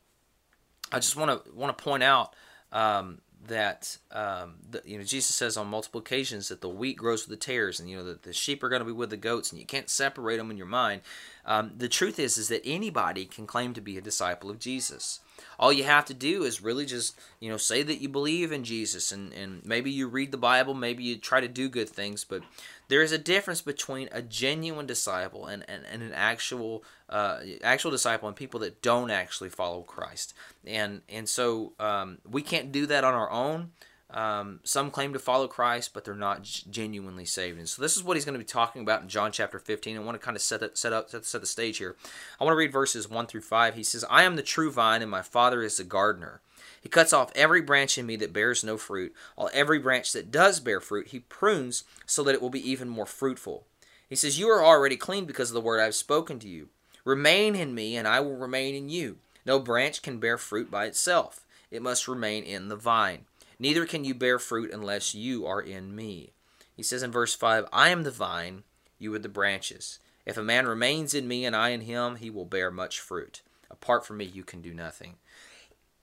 I 0.92 0.98
just 0.98 1.16
want 1.16 1.44
to 1.44 1.52
want 1.52 1.76
to 1.76 1.84
point 1.84 2.02
out 2.02 2.34
um, 2.72 3.20
that 3.46 3.96
um, 4.12 4.54
the, 4.70 4.82
you 4.84 4.98
know 4.98 5.04
Jesus 5.04 5.34
says 5.34 5.56
on 5.56 5.66
multiple 5.66 6.00
occasions 6.00 6.48
that 6.48 6.60
the 6.60 6.68
wheat 6.68 6.96
grows 6.96 7.26
with 7.26 7.38
the 7.38 7.44
tares, 7.44 7.80
and 7.80 7.88
you 7.88 7.96
know 7.96 8.04
that 8.04 8.22
the 8.22 8.32
sheep 8.32 8.62
are 8.62 8.68
going 8.68 8.80
to 8.80 8.86
be 8.86 8.92
with 8.92 9.10
the 9.10 9.16
goats, 9.16 9.50
and 9.50 9.60
you 9.60 9.66
can't 9.66 9.88
separate 9.88 10.36
them 10.36 10.50
in 10.50 10.56
your 10.56 10.66
mind. 10.66 11.02
Um, 11.46 11.72
the 11.76 11.88
truth 11.88 12.18
is, 12.18 12.36
is 12.36 12.48
that 12.48 12.62
anybody 12.64 13.24
can 13.24 13.46
claim 13.46 13.72
to 13.74 13.80
be 13.80 13.96
a 13.96 14.02
disciple 14.02 14.50
of 14.50 14.58
Jesus 14.58 15.20
all 15.58 15.72
you 15.72 15.84
have 15.84 16.04
to 16.04 16.14
do 16.14 16.44
is 16.44 16.62
really 16.62 16.86
just 16.86 17.18
you 17.40 17.50
know 17.50 17.56
say 17.56 17.82
that 17.82 18.00
you 18.00 18.08
believe 18.08 18.52
in 18.52 18.64
jesus 18.64 19.12
and, 19.12 19.32
and 19.32 19.64
maybe 19.64 19.90
you 19.90 20.08
read 20.08 20.32
the 20.32 20.38
bible 20.38 20.74
maybe 20.74 21.02
you 21.02 21.16
try 21.16 21.40
to 21.40 21.48
do 21.48 21.68
good 21.68 21.88
things 21.88 22.24
but 22.24 22.42
there 22.90 23.02
is 23.02 23.12
a 23.12 23.18
difference 23.18 23.62
between 23.62 24.08
a 24.10 24.20
genuine 24.20 24.84
disciple 24.84 25.46
and, 25.46 25.64
and, 25.68 25.84
and 25.86 26.02
an 26.02 26.12
actual 26.12 26.82
uh, 27.08 27.38
actual 27.62 27.90
disciple 27.92 28.26
and 28.26 28.36
people 28.36 28.60
that 28.60 28.82
don't 28.82 29.10
actually 29.10 29.48
follow 29.48 29.82
christ. 29.82 30.34
And 30.66 31.00
and 31.08 31.28
so 31.28 31.72
um, 31.78 32.18
we 32.28 32.42
can't 32.42 32.72
do 32.72 32.86
that 32.86 33.04
on 33.04 33.14
our 33.14 33.30
own 33.30 33.70
um, 34.12 34.60
some 34.64 34.90
claim 34.90 35.12
to 35.12 35.18
follow 35.18 35.46
Christ, 35.46 35.92
but 35.94 36.04
they're 36.04 36.14
not 36.14 36.42
genuinely 36.42 37.24
saved. 37.24 37.58
And 37.58 37.68
so 37.68 37.80
this 37.80 37.96
is 37.96 38.02
what 38.02 38.16
he's 38.16 38.24
going 38.24 38.34
to 38.34 38.38
be 38.38 38.44
talking 38.44 38.82
about 38.82 39.02
in 39.02 39.08
John 39.08 39.32
chapter 39.32 39.58
15. 39.58 39.96
I 39.96 40.00
want 40.00 40.20
to 40.20 40.24
kind 40.24 40.36
of 40.36 40.42
set, 40.42 40.76
set 40.76 40.92
up 40.92 41.10
set, 41.10 41.24
set 41.24 41.40
the 41.40 41.46
stage 41.46 41.78
here. 41.78 41.96
I 42.40 42.44
want 42.44 42.54
to 42.54 42.58
read 42.58 42.72
verses 42.72 43.08
1 43.08 43.26
through 43.26 43.42
5. 43.42 43.74
He 43.74 43.82
says, 43.82 44.04
I 44.10 44.24
am 44.24 44.36
the 44.36 44.42
true 44.42 44.70
vine, 44.70 45.02
and 45.02 45.10
my 45.10 45.22
Father 45.22 45.62
is 45.62 45.76
the 45.76 45.84
gardener. 45.84 46.40
He 46.80 46.88
cuts 46.88 47.12
off 47.12 47.32
every 47.34 47.60
branch 47.60 47.98
in 47.98 48.06
me 48.06 48.16
that 48.16 48.32
bears 48.32 48.64
no 48.64 48.76
fruit, 48.76 49.14
while 49.36 49.50
every 49.52 49.78
branch 49.78 50.12
that 50.12 50.30
does 50.30 50.60
bear 50.60 50.80
fruit, 50.80 51.08
he 51.08 51.20
prunes 51.20 51.84
so 52.06 52.22
that 52.24 52.34
it 52.34 52.42
will 52.42 52.50
be 52.50 52.70
even 52.70 52.88
more 52.88 53.06
fruitful. 53.06 53.64
He 54.08 54.16
says, 54.16 54.38
You 54.38 54.48
are 54.48 54.64
already 54.64 54.96
clean 54.96 55.26
because 55.26 55.50
of 55.50 55.54
the 55.54 55.60
word 55.60 55.80
I 55.80 55.84
have 55.84 55.94
spoken 55.94 56.38
to 56.40 56.48
you. 56.48 56.68
Remain 57.04 57.54
in 57.54 57.74
me, 57.74 57.96
and 57.96 58.08
I 58.08 58.20
will 58.20 58.36
remain 58.36 58.74
in 58.74 58.88
you. 58.88 59.18
No 59.46 59.58
branch 59.58 60.02
can 60.02 60.18
bear 60.18 60.36
fruit 60.36 60.70
by 60.70 60.86
itself, 60.86 61.46
it 61.70 61.82
must 61.82 62.08
remain 62.08 62.44
in 62.44 62.68
the 62.68 62.76
vine. 62.76 63.26
Neither 63.60 63.84
can 63.84 64.04
you 64.04 64.14
bear 64.14 64.38
fruit 64.38 64.72
unless 64.72 65.14
you 65.14 65.46
are 65.46 65.60
in 65.60 65.94
me. 65.94 66.32
He 66.74 66.82
says 66.82 67.02
in 67.02 67.12
verse 67.12 67.34
5 67.34 67.66
I 67.72 67.90
am 67.90 68.02
the 68.02 68.10
vine, 68.10 68.64
you 68.98 69.14
are 69.14 69.18
the 69.18 69.28
branches. 69.28 69.98
If 70.24 70.38
a 70.38 70.42
man 70.42 70.66
remains 70.66 71.14
in 71.14 71.28
me 71.28 71.44
and 71.44 71.54
I 71.54 71.68
in 71.68 71.82
him, 71.82 72.16
he 72.16 72.30
will 72.30 72.46
bear 72.46 72.70
much 72.70 72.98
fruit. 72.98 73.42
Apart 73.70 74.06
from 74.06 74.16
me, 74.16 74.24
you 74.24 74.44
can 74.44 74.62
do 74.62 74.72
nothing. 74.72 75.16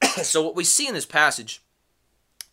so, 0.24 0.42
what 0.42 0.56
we 0.56 0.64
see 0.64 0.88
in 0.88 0.94
this 0.94 1.06
passage 1.06 1.62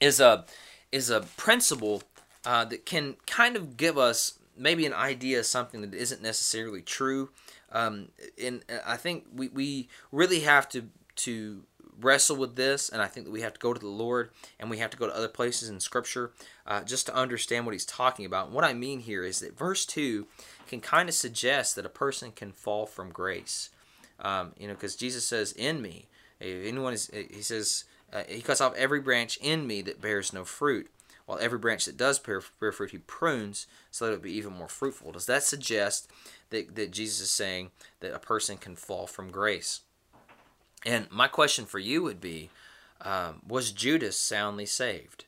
is 0.00 0.20
a, 0.20 0.46
is 0.90 1.10
a 1.10 1.20
principle 1.36 2.02
uh, 2.46 2.64
that 2.64 2.86
can 2.86 3.16
kind 3.26 3.56
of 3.56 3.76
give 3.76 3.98
us 3.98 4.38
maybe 4.56 4.86
an 4.86 4.94
idea 4.94 5.38
of 5.40 5.46
something 5.46 5.82
that 5.82 5.94
isn't 5.94 6.22
necessarily 6.22 6.80
true. 6.80 7.30
Um, 7.70 8.08
and 8.42 8.64
I 8.86 8.96
think 8.96 9.26
we, 9.34 9.48
we 9.48 9.88
really 10.12 10.40
have 10.40 10.68
to 10.70 10.88
to 11.16 11.64
wrestle 12.00 12.36
with 12.36 12.56
this, 12.56 12.88
and 12.88 13.00
I 13.00 13.06
think 13.06 13.26
that 13.26 13.32
we 13.32 13.42
have 13.42 13.54
to 13.54 13.60
go 13.60 13.72
to 13.72 13.80
the 13.80 13.86
Lord 13.86 14.30
and 14.58 14.70
we 14.70 14.78
have 14.78 14.90
to 14.90 14.96
go 14.96 15.06
to 15.06 15.16
other 15.16 15.28
places 15.28 15.68
in 15.68 15.80
Scripture 15.80 16.32
uh, 16.66 16.82
just 16.82 17.06
to 17.06 17.14
understand 17.14 17.66
what 17.66 17.72
He's 17.72 17.84
talking 17.84 18.26
about. 18.26 18.46
And 18.46 18.54
what 18.54 18.64
I 18.64 18.72
mean 18.72 19.00
here 19.00 19.24
is 19.24 19.40
that 19.40 19.58
verse 19.58 19.86
2 19.86 20.26
can 20.66 20.80
kind 20.80 21.08
of 21.08 21.14
suggest 21.14 21.76
that 21.76 21.86
a 21.86 21.90
person 21.90 22.32
can 22.32 22.52
fall 22.52 22.86
from 22.86 23.10
grace. 23.10 23.70
Um, 24.20 24.52
you 24.58 24.68
know, 24.68 24.74
because 24.74 24.96
Jesus 24.96 25.24
says, 25.24 25.52
In 25.52 25.82
me. 25.82 26.06
If 26.40 26.66
anyone 26.66 26.92
is, 26.92 27.10
He 27.12 27.42
says, 27.42 27.84
uh, 28.12 28.24
He 28.28 28.42
cuts 28.42 28.60
off 28.60 28.74
every 28.74 29.00
branch 29.00 29.36
in 29.38 29.66
me 29.66 29.82
that 29.82 30.00
bears 30.00 30.32
no 30.32 30.44
fruit. 30.44 30.90
While 31.26 31.38
every 31.38 31.58
branch 31.58 31.86
that 31.86 31.96
does 31.96 32.18
bear, 32.18 32.42
bear 32.60 32.70
fruit, 32.70 32.90
he 32.90 32.98
prunes 32.98 33.66
so 33.90 34.04
that 34.04 34.12
it 34.12 34.16
will 34.16 34.24
be 34.24 34.32
even 34.32 34.52
more 34.52 34.68
fruitful. 34.68 35.12
Does 35.12 35.26
that 35.26 35.42
suggest 35.42 36.10
that, 36.50 36.76
that 36.76 36.90
Jesus 36.90 37.20
is 37.20 37.30
saying 37.30 37.70
that 38.00 38.14
a 38.14 38.18
person 38.18 38.58
can 38.58 38.76
fall 38.76 39.06
from 39.06 39.30
grace? 39.30 39.80
And 40.84 41.10
my 41.10 41.28
question 41.28 41.64
for 41.64 41.78
you 41.78 42.02
would 42.02 42.20
be 42.20 42.50
um, 43.00 43.42
Was 43.46 43.72
Judas 43.72 44.18
soundly 44.18 44.66
saved? 44.66 45.24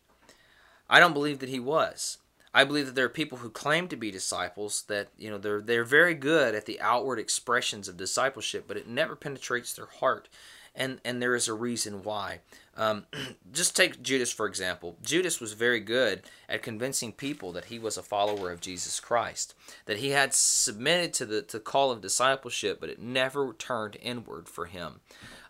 I 0.88 1.00
don't 1.00 1.14
believe 1.14 1.40
that 1.40 1.48
he 1.48 1.60
was. 1.60 2.18
I 2.54 2.64
believe 2.64 2.86
that 2.86 2.94
there 2.94 3.04
are 3.04 3.10
people 3.10 3.38
who 3.38 3.50
claim 3.50 3.86
to 3.88 3.96
be 3.96 4.10
disciples 4.10 4.84
that 4.88 5.08
you 5.18 5.28
know 5.28 5.36
they're 5.36 5.60
they're 5.60 5.84
very 5.84 6.14
good 6.14 6.54
at 6.54 6.64
the 6.64 6.80
outward 6.80 7.18
expressions 7.18 7.86
of 7.86 7.98
discipleship, 7.98 8.64
but 8.66 8.78
it 8.78 8.88
never 8.88 9.14
penetrates 9.14 9.74
their 9.74 9.86
heart, 9.86 10.28
and 10.74 11.00
and 11.04 11.20
there 11.20 11.34
is 11.34 11.48
a 11.48 11.54
reason 11.54 12.02
why. 12.02 12.40
Um, 12.76 13.06
just 13.52 13.74
take 13.74 14.02
Judas 14.02 14.32
for 14.32 14.46
example. 14.46 14.96
Judas 15.02 15.40
was 15.40 15.54
very 15.54 15.80
good 15.80 16.22
at 16.48 16.62
convincing 16.62 17.12
people 17.12 17.52
that 17.52 17.66
he 17.66 17.78
was 17.78 17.96
a 17.96 18.02
follower 18.02 18.50
of 18.50 18.60
Jesus 18.60 19.00
Christ, 19.00 19.54
that 19.86 19.98
he 19.98 20.10
had 20.10 20.34
submitted 20.34 21.12
to 21.14 21.26
the 21.26 21.42
to 21.42 21.58
call 21.58 21.90
of 21.90 22.00
discipleship, 22.00 22.78
but 22.80 22.90
it 22.90 23.00
never 23.00 23.52
turned 23.54 23.96
inward 24.00 24.48
for 24.48 24.66
him. 24.66 25.00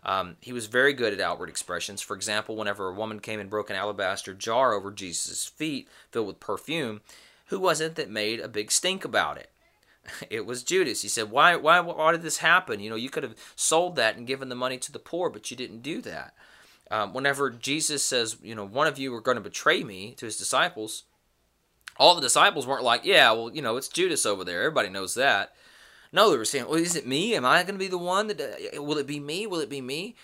Um, 0.03 0.37
he 0.39 0.53
was 0.53 0.67
very 0.67 0.93
good 0.93 1.13
at 1.13 1.19
outward 1.19 1.49
expressions. 1.49 2.01
For 2.01 2.15
example, 2.15 2.55
whenever 2.55 2.87
a 2.87 2.93
woman 2.93 3.19
came 3.19 3.39
and 3.39 3.49
broke 3.49 3.69
an 3.69 3.75
alabaster 3.75 4.33
jar 4.33 4.73
over 4.73 4.91
Jesus' 4.91 5.45
feet 5.45 5.87
filled 6.11 6.27
with 6.27 6.39
perfume, 6.39 7.01
who 7.47 7.59
was 7.59 7.81
it 7.81 7.95
that 7.95 8.09
made 8.09 8.39
a 8.39 8.47
big 8.47 8.71
stink 8.71 9.03
about 9.03 9.37
it? 9.37 9.51
It 10.29 10.45
was 10.45 10.63
Judas. 10.63 11.01
He 11.01 11.09
said, 11.09 11.29
"Why, 11.31 11.57
why, 11.57 11.81
why 11.81 12.13
did 12.13 12.21
this 12.21 12.37
happen? 12.37 12.79
You 12.79 12.89
know, 12.89 12.95
you 12.95 13.09
could 13.09 13.23
have 13.23 13.35
sold 13.57 13.97
that 13.97 14.15
and 14.15 14.25
given 14.25 14.47
the 14.47 14.55
money 14.55 14.77
to 14.77 14.91
the 14.91 14.99
poor, 14.99 15.29
but 15.29 15.51
you 15.51 15.57
didn't 15.57 15.81
do 15.81 16.01
that." 16.01 16.33
Um, 16.89 17.13
whenever 17.13 17.49
Jesus 17.49 18.03
says, 18.03 18.37
"You 18.41 18.55
know, 18.55 18.65
one 18.65 18.87
of 18.87 18.97
you 18.97 19.13
are 19.13 19.21
going 19.21 19.35
to 19.35 19.41
betray 19.41 19.83
me," 19.83 20.13
to 20.15 20.25
his 20.25 20.37
disciples, 20.37 21.03
all 21.97 22.15
the 22.15 22.21
disciples 22.21 22.65
weren't 22.65 22.83
like, 22.83 23.03
"Yeah, 23.03 23.31
well, 23.31 23.53
you 23.53 23.61
know, 23.61 23.77
it's 23.77 23.87
Judas 23.87 24.25
over 24.25 24.43
there. 24.43 24.61
Everybody 24.61 24.89
knows 24.89 25.13
that." 25.15 25.53
No, 26.11 26.31
they 26.31 26.37
were 26.37 26.45
saying, 26.45 26.65
"Well, 26.65 26.75
is 26.75 26.95
it 26.95 27.05
me? 27.07 27.35
Am 27.35 27.45
I 27.45 27.63
going 27.63 27.75
to 27.75 27.79
be 27.79 27.87
the 27.89 27.97
one 27.97 28.27
that? 28.27 28.41
Uh, 28.41 28.81
will 28.81 28.97
it 28.97 29.07
be 29.07 29.19
me? 29.19 29.47
Will 29.47 29.59
it 29.59 29.69
be 29.69 29.81
me?" 29.81 30.15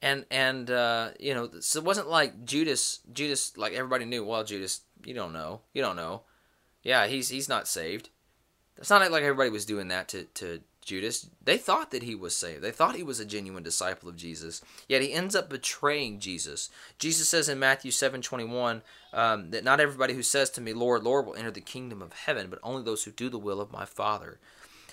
And 0.00 0.24
and 0.30 0.70
uh, 0.70 1.10
you 1.20 1.34
know, 1.34 1.50
so 1.60 1.80
it 1.80 1.84
wasn't 1.84 2.08
like 2.08 2.44
Judas. 2.44 3.00
Judas, 3.12 3.56
like 3.56 3.72
everybody 3.72 4.04
knew. 4.04 4.24
Well, 4.24 4.44
Judas, 4.44 4.80
you 5.04 5.14
don't 5.14 5.32
know. 5.32 5.60
You 5.74 5.82
don't 5.82 5.96
know. 5.96 6.22
Yeah, 6.82 7.06
he's 7.06 7.28
he's 7.28 7.48
not 7.48 7.68
saved. 7.68 8.10
It's 8.78 8.90
not 8.90 9.10
like 9.10 9.22
everybody 9.22 9.50
was 9.50 9.66
doing 9.66 9.88
that 9.88 10.08
to 10.08 10.24
to 10.34 10.60
Judas. 10.86 11.28
They 11.44 11.58
thought 11.58 11.90
that 11.90 12.04
he 12.04 12.14
was 12.14 12.34
saved. 12.34 12.62
They 12.62 12.70
thought 12.70 12.94
he 12.96 13.02
was 13.02 13.20
a 13.20 13.26
genuine 13.26 13.62
disciple 13.62 14.08
of 14.08 14.16
Jesus. 14.16 14.62
Yet 14.88 15.02
he 15.02 15.12
ends 15.12 15.34
up 15.34 15.50
betraying 15.50 16.20
Jesus. 16.20 16.70
Jesus 16.98 17.28
says 17.28 17.48
in 17.48 17.58
Matthew 17.58 17.90
seven 17.90 18.22
twenty 18.22 18.44
one 18.44 18.82
um, 19.12 19.50
that 19.50 19.64
not 19.64 19.80
everybody 19.80 20.14
who 20.14 20.22
says 20.22 20.48
to 20.50 20.60
me, 20.60 20.72
Lord, 20.72 21.02
Lord, 21.02 21.26
will 21.26 21.34
enter 21.34 21.50
the 21.50 21.60
kingdom 21.60 22.00
of 22.00 22.12
heaven, 22.12 22.48
but 22.48 22.60
only 22.62 22.82
those 22.82 23.04
who 23.04 23.10
do 23.10 23.28
the 23.28 23.38
will 23.38 23.60
of 23.60 23.72
my 23.72 23.84
Father. 23.84 24.38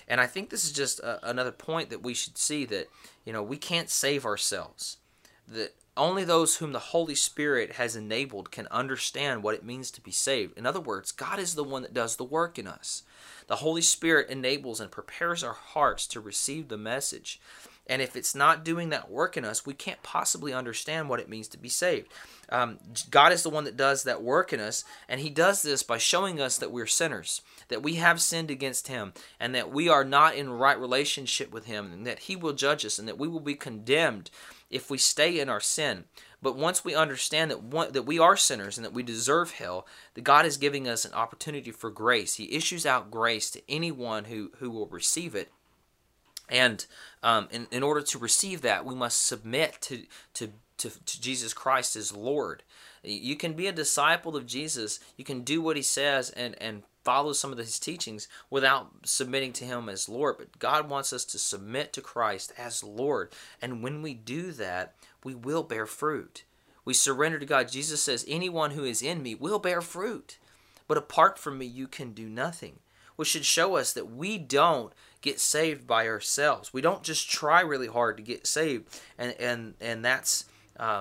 And 0.06 0.20
I 0.20 0.26
think 0.26 0.50
this 0.50 0.64
is 0.64 0.72
just 0.72 1.00
a, 1.00 1.26
another 1.26 1.52
point 1.52 1.88
that 1.90 2.02
we 2.02 2.12
should 2.12 2.36
see 2.36 2.64
that, 2.66 2.90
you 3.24 3.32
know, 3.32 3.42
we 3.42 3.56
can't 3.56 3.88
save 3.88 4.26
ourselves. 4.26 4.98
That 5.46 5.74
only 5.96 6.24
those 6.24 6.56
whom 6.56 6.72
the 6.72 6.78
Holy 6.78 7.14
Spirit 7.14 7.74
has 7.74 7.94
enabled 7.94 8.50
can 8.50 8.66
understand 8.70 9.42
what 9.42 9.54
it 9.54 9.64
means 9.64 9.92
to 9.92 10.00
be 10.00 10.10
saved. 10.10 10.58
In 10.58 10.66
other 10.66 10.80
words, 10.80 11.12
God 11.12 11.38
is 11.38 11.54
the 11.54 11.62
one 11.62 11.82
that 11.82 11.94
does 11.94 12.16
the 12.16 12.24
work 12.24 12.58
in 12.58 12.66
us. 12.66 13.04
The 13.46 13.56
Holy 13.56 13.82
Spirit 13.82 14.30
enables 14.30 14.80
and 14.80 14.90
prepares 14.90 15.44
our 15.44 15.52
hearts 15.52 16.06
to 16.08 16.20
receive 16.20 16.68
the 16.68 16.78
message. 16.78 17.40
And 17.86 18.00
if 18.00 18.16
it's 18.16 18.34
not 18.34 18.64
doing 18.64 18.88
that 18.90 19.10
work 19.10 19.36
in 19.36 19.44
us, 19.44 19.66
we 19.66 19.74
can't 19.74 20.02
possibly 20.02 20.54
understand 20.54 21.08
what 21.08 21.20
it 21.20 21.28
means 21.28 21.48
to 21.48 21.58
be 21.58 21.68
saved. 21.68 22.08
Um, 22.48 22.78
God 23.10 23.32
is 23.32 23.42
the 23.42 23.50
one 23.50 23.64
that 23.64 23.76
does 23.76 24.04
that 24.04 24.22
work 24.22 24.52
in 24.52 24.60
us, 24.60 24.84
and 25.08 25.20
He 25.20 25.28
does 25.28 25.62
this 25.62 25.82
by 25.82 25.98
showing 25.98 26.40
us 26.40 26.56
that 26.56 26.70
we're 26.70 26.86
sinners, 26.86 27.42
that 27.68 27.82
we 27.82 27.96
have 27.96 28.22
sinned 28.22 28.50
against 28.50 28.88
Him, 28.88 29.12
and 29.38 29.54
that 29.54 29.70
we 29.70 29.88
are 29.88 30.04
not 30.04 30.34
in 30.34 30.50
right 30.50 30.78
relationship 30.78 31.52
with 31.52 31.66
Him, 31.66 31.92
and 31.92 32.06
that 32.06 32.20
He 32.20 32.36
will 32.36 32.54
judge 32.54 32.86
us, 32.86 32.98
and 32.98 33.06
that 33.06 33.18
we 33.18 33.28
will 33.28 33.40
be 33.40 33.54
condemned 33.54 34.30
if 34.70 34.90
we 34.90 34.96
stay 34.96 35.38
in 35.38 35.50
our 35.50 35.60
sin. 35.60 36.04
But 36.44 36.56
once 36.56 36.84
we 36.84 36.94
understand 36.94 37.50
that 37.50 37.62
one, 37.62 37.92
that 37.92 38.02
we 38.02 38.18
are 38.18 38.36
sinners 38.36 38.76
and 38.76 38.84
that 38.84 38.92
we 38.92 39.02
deserve 39.02 39.52
hell, 39.52 39.86
that 40.12 40.24
God 40.24 40.44
is 40.44 40.58
giving 40.58 40.86
us 40.86 41.06
an 41.06 41.14
opportunity 41.14 41.70
for 41.70 41.90
grace. 41.90 42.34
He 42.34 42.54
issues 42.54 42.84
out 42.84 43.10
grace 43.10 43.50
to 43.52 43.62
anyone 43.66 44.26
who, 44.26 44.52
who 44.58 44.70
will 44.70 44.86
receive 44.86 45.34
it. 45.34 45.50
And 46.50 46.84
um, 47.22 47.48
in, 47.50 47.66
in 47.70 47.82
order 47.82 48.02
to 48.02 48.18
receive 48.18 48.60
that, 48.60 48.84
we 48.84 48.94
must 48.94 49.26
submit 49.26 49.78
to, 49.80 50.02
to, 50.34 50.50
to, 50.76 50.90
to 50.90 51.20
Jesus 51.20 51.54
Christ 51.54 51.96
as 51.96 52.14
Lord. 52.14 52.62
You 53.02 53.36
can 53.36 53.54
be 53.54 53.66
a 53.66 53.72
disciple 53.72 54.36
of 54.36 54.44
Jesus. 54.44 55.00
You 55.16 55.24
can 55.24 55.40
do 55.40 55.62
what 55.62 55.76
he 55.76 55.82
says 55.82 56.28
and, 56.28 56.54
and 56.60 56.82
follow 57.04 57.32
some 57.32 57.52
of 57.52 57.58
his 57.58 57.78
teachings 57.78 58.28
without 58.50 58.90
submitting 59.04 59.52
to 59.54 59.64
him 59.64 59.88
as 59.88 60.08
Lord. 60.08 60.36
But 60.38 60.58
God 60.58 60.90
wants 60.90 61.12
us 61.12 61.24
to 61.26 61.38
submit 61.38 61.94
to 61.94 62.02
Christ 62.02 62.52
as 62.58 62.84
Lord. 62.84 63.32
And 63.62 63.82
when 63.82 64.02
we 64.02 64.12
do 64.12 64.52
that, 64.52 64.94
we 65.24 65.34
will 65.34 65.62
bear 65.62 65.86
fruit. 65.86 66.44
We 66.84 66.94
surrender 66.94 67.38
to 67.38 67.46
God. 67.46 67.68
Jesus 67.68 68.02
says, 68.02 68.24
Anyone 68.28 68.72
who 68.72 68.84
is 68.84 69.02
in 69.02 69.22
me 69.22 69.34
will 69.34 69.58
bear 69.58 69.80
fruit. 69.80 70.38
But 70.86 70.98
apart 70.98 71.38
from 71.38 71.58
me, 71.58 71.66
you 71.66 71.88
can 71.88 72.12
do 72.12 72.28
nothing. 72.28 72.80
Which 73.16 73.28
should 73.28 73.44
show 73.44 73.76
us 73.76 73.92
that 73.92 74.10
we 74.10 74.38
don't 74.38 74.92
get 75.22 75.40
saved 75.40 75.86
by 75.86 76.06
ourselves. 76.06 76.72
We 76.72 76.82
don't 76.82 77.02
just 77.02 77.30
try 77.30 77.60
really 77.60 77.86
hard 77.86 78.16
to 78.18 78.22
get 78.22 78.46
saved, 78.46 79.00
and 79.16 79.34
and 79.38 79.74
and 79.80 80.04
that's 80.04 80.46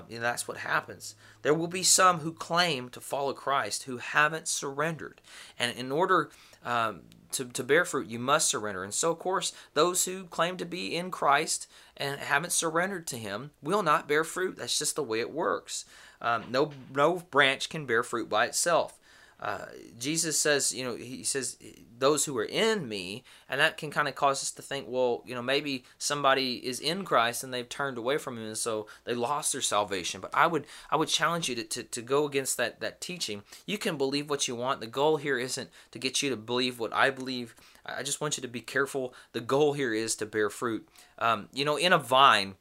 you 0.10 0.18
know, 0.18 0.22
that's 0.22 0.48
what 0.48 0.58
happens. 0.58 1.16
There 1.42 1.54
will 1.54 1.68
be 1.68 1.84
some 1.84 2.20
who 2.20 2.32
claim 2.32 2.90
to 2.90 3.02
follow 3.02 3.34
Christ 3.34 3.84
who 3.84 3.98
haven't 3.98 4.48
surrendered. 4.48 5.22
And 5.58 5.76
in 5.78 5.92
order 5.92 6.30
um, 6.64 7.02
to, 7.32 7.46
to 7.46 7.64
bear 7.64 7.84
fruit, 7.86 8.08
you 8.08 8.20
must 8.20 8.50
surrender. 8.50 8.84
And 8.84 8.94
so, 8.94 9.12
of 9.12 9.20
course, 9.20 9.54
those 9.74 10.06
who 10.06 10.26
claim 10.26 10.58
to 10.58 10.66
be 10.66 10.96
in 10.96 11.12
Christ 11.12 11.68
and 11.98 12.20
haven't 12.20 12.52
surrendered 12.52 13.08
to 13.08 13.18
Him 13.18 13.52
will 13.62 13.84
not 13.84 14.08
bear 14.08 14.24
fruit. 14.24 14.58
That's 14.58 14.78
just 14.78 14.96
the 14.96 15.04
way 15.04 15.20
it 15.20 15.34
works. 15.34 15.86
Um, 16.22 16.46
no, 16.50 16.72
no 16.94 17.24
branch 17.32 17.70
can 17.70 17.86
bear 17.86 18.04
fruit 18.04 18.30
by 18.30 18.46
itself. 18.46 18.98
Uh, 19.44 19.66
Jesus 20.00 20.40
says, 20.40 20.74
you 20.74 20.86
know, 20.86 20.96
he 20.96 21.22
says, 21.22 21.58
those 22.00 22.24
who 22.24 22.38
are 22.38 22.46
in 22.46 22.88
me, 22.88 23.26
and 23.50 23.60
that 23.60 23.76
can 23.76 23.92
kind 23.92 24.08
of 24.08 24.16
cause 24.16 24.42
us 24.42 24.52
to 24.52 24.62
think, 24.62 24.86
well, 24.88 25.22
you 25.26 25.36
know, 25.36 25.42
maybe 25.42 25.84
somebody 25.98 26.66
is 26.66 26.80
in 26.80 27.04
Christ 27.04 27.44
and 27.44 27.54
they've 27.54 27.68
turned 27.68 27.98
away 27.98 28.18
from 28.18 28.38
him, 28.38 28.46
and 28.46 28.58
so 28.58 28.88
they 29.04 29.14
lost 29.14 29.52
their 29.52 29.62
salvation. 29.62 30.22
But 30.22 30.32
I 30.34 30.48
would, 30.48 30.66
I 30.90 30.96
would 30.96 31.10
challenge 31.10 31.50
you 31.50 31.56
to, 31.56 31.64
to, 31.66 31.84
to 31.84 32.02
go 32.02 32.26
against 32.26 32.56
that 32.56 32.80
that 32.80 33.02
teaching. 33.02 33.44
You 33.66 33.78
can 33.78 33.98
believe 33.98 34.30
what 34.30 34.48
you 34.48 34.56
want. 34.56 34.80
The 34.80 34.88
goal 34.88 35.18
here 35.18 35.38
isn't 35.38 35.70
to 35.92 36.00
get 36.00 36.22
you 36.22 36.30
to 36.30 36.38
believe 36.38 36.80
what 36.80 36.94
I 36.94 37.10
believe. 37.10 37.54
I 37.86 38.02
just 38.02 38.22
want 38.22 38.38
you 38.38 38.42
to 38.44 38.48
be 38.48 38.62
careful. 38.62 39.14
The 39.34 39.42
goal 39.42 39.74
here 39.74 39.94
is 39.94 40.16
to 40.16 40.26
bear 40.26 40.50
fruit. 40.50 40.88
Um, 41.20 41.50
you 41.52 41.66
know, 41.66 41.76
in 41.76 41.92
a 41.92 41.98
vine 41.98 42.56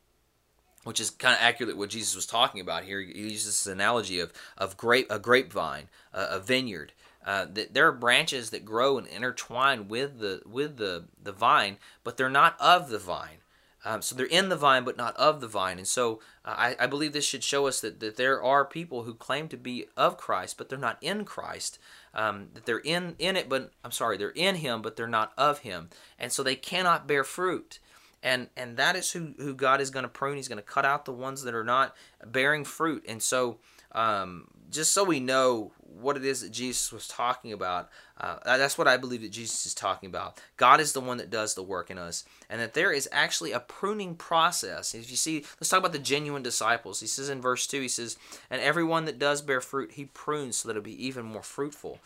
which 0.84 1.00
is 1.00 1.10
kind 1.10 1.34
of 1.34 1.40
accurate 1.40 1.76
what 1.76 1.90
Jesus 1.90 2.14
was 2.14 2.26
talking 2.26 2.60
about 2.60 2.84
here. 2.84 3.00
He 3.00 3.22
uses 3.22 3.64
this 3.64 3.66
analogy 3.66 4.20
of 4.20 4.32
of 4.58 4.76
grape 4.76 5.06
a 5.10 5.18
grapevine, 5.18 5.88
a, 6.12 6.36
a 6.36 6.40
vineyard. 6.40 6.92
Uh, 7.24 7.46
that 7.52 7.72
there 7.72 7.86
are 7.86 7.92
branches 7.92 8.50
that 8.50 8.64
grow 8.64 8.98
and 8.98 9.06
intertwine 9.06 9.86
with 9.86 10.18
the 10.18 10.42
with 10.44 10.76
the 10.76 11.04
the 11.22 11.32
vine, 11.32 11.76
but 12.02 12.16
they're 12.16 12.28
not 12.28 12.60
of 12.60 12.88
the 12.88 12.98
vine. 12.98 13.38
Um, 13.84 14.00
so 14.00 14.14
they're 14.14 14.26
in 14.26 14.48
the 14.48 14.56
vine, 14.56 14.84
but 14.84 14.96
not 14.96 15.16
of 15.16 15.40
the 15.40 15.48
vine. 15.48 15.78
And 15.78 15.86
so 15.86 16.20
uh, 16.44 16.54
I, 16.56 16.76
I, 16.78 16.86
believe 16.86 17.12
this 17.12 17.24
should 17.24 17.42
show 17.42 17.66
us 17.66 17.80
that, 17.80 17.98
that 17.98 18.16
there 18.16 18.40
are 18.40 18.64
people 18.64 19.02
who 19.02 19.14
claim 19.14 19.48
to 19.48 19.56
be 19.56 19.86
of 19.96 20.16
Christ, 20.16 20.56
but 20.56 20.68
they're 20.68 20.78
not 20.78 20.98
in 21.00 21.24
Christ. 21.24 21.80
Um, 22.14 22.48
that 22.54 22.64
they're 22.64 22.78
in 22.78 23.16
in 23.18 23.36
it, 23.36 23.48
but 23.48 23.72
I'm 23.84 23.90
sorry, 23.90 24.16
they're 24.16 24.30
in 24.30 24.56
Him, 24.56 24.82
but 24.82 24.96
they're 24.96 25.08
not 25.08 25.32
of 25.36 25.60
Him, 25.60 25.88
and 26.18 26.30
so 26.30 26.42
they 26.42 26.54
cannot 26.54 27.08
bear 27.08 27.24
fruit 27.24 27.78
and 28.22 28.48
and 28.56 28.76
that 28.76 28.96
is 28.96 29.10
who 29.12 29.34
who 29.38 29.54
God 29.54 29.80
is 29.80 29.90
going 29.90 30.04
to 30.04 30.08
prune. 30.08 30.36
He's 30.36 30.48
going 30.48 30.56
to 30.56 30.62
cut 30.62 30.84
out 30.84 31.04
the 31.04 31.12
ones 31.12 31.42
that 31.42 31.54
are 31.54 31.64
not 31.64 31.94
bearing 32.24 32.64
fruit. 32.64 33.04
And 33.08 33.22
so, 33.22 33.58
um, 33.92 34.48
just 34.70 34.92
so 34.92 35.04
we 35.04 35.20
know 35.20 35.72
what 35.80 36.16
it 36.16 36.24
is 36.24 36.40
that 36.40 36.52
Jesus 36.52 36.90
was 36.90 37.06
talking 37.06 37.52
about, 37.52 37.90
uh, 38.18 38.36
that's 38.44 38.78
what 38.78 38.88
I 38.88 38.96
believe 38.96 39.20
that 39.20 39.30
Jesus 39.30 39.66
is 39.66 39.74
talking 39.74 40.08
about. 40.08 40.40
God 40.56 40.80
is 40.80 40.92
the 40.92 41.00
one 41.00 41.18
that 41.18 41.28
does 41.28 41.54
the 41.54 41.62
work 41.62 41.90
in 41.90 41.98
us, 41.98 42.24
and 42.48 42.60
that 42.60 42.74
there 42.74 42.92
is 42.92 43.08
actually 43.12 43.52
a 43.52 43.60
pruning 43.60 44.14
process. 44.14 44.94
If 44.94 45.10
you 45.10 45.16
see, 45.16 45.44
let's 45.60 45.68
talk 45.68 45.80
about 45.80 45.92
the 45.92 45.98
genuine 45.98 46.42
disciples. 46.42 47.00
He 47.00 47.06
says 47.06 47.28
in 47.28 47.42
verse 47.42 47.66
two, 47.66 47.80
he 47.80 47.88
says, 47.88 48.16
"And 48.50 48.62
everyone 48.62 49.04
that 49.04 49.18
does 49.18 49.42
bear 49.42 49.60
fruit, 49.60 49.92
he 49.92 50.06
prunes 50.06 50.56
so 50.56 50.68
that 50.68 50.76
it'll 50.76 50.82
be 50.82 51.06
even 51.06 51.24
more 51.24 51.42
fruitful." 51.42 51.98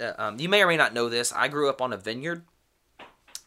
Uh, 0.00 0.12
um, 0.18 0.38
you 0.38 0.48
may 0.48 0.62
or 0.62 0.68
may 0.68 0.76
not 0.76 0.94
know 0.94 1.08
this. 1.08 1.32
I 1.32 1.48
grew 1.48 1.68
up 1.68 1.82
on 1.82 1.92
a 1.92 1.98
vineyard 1.98 2.44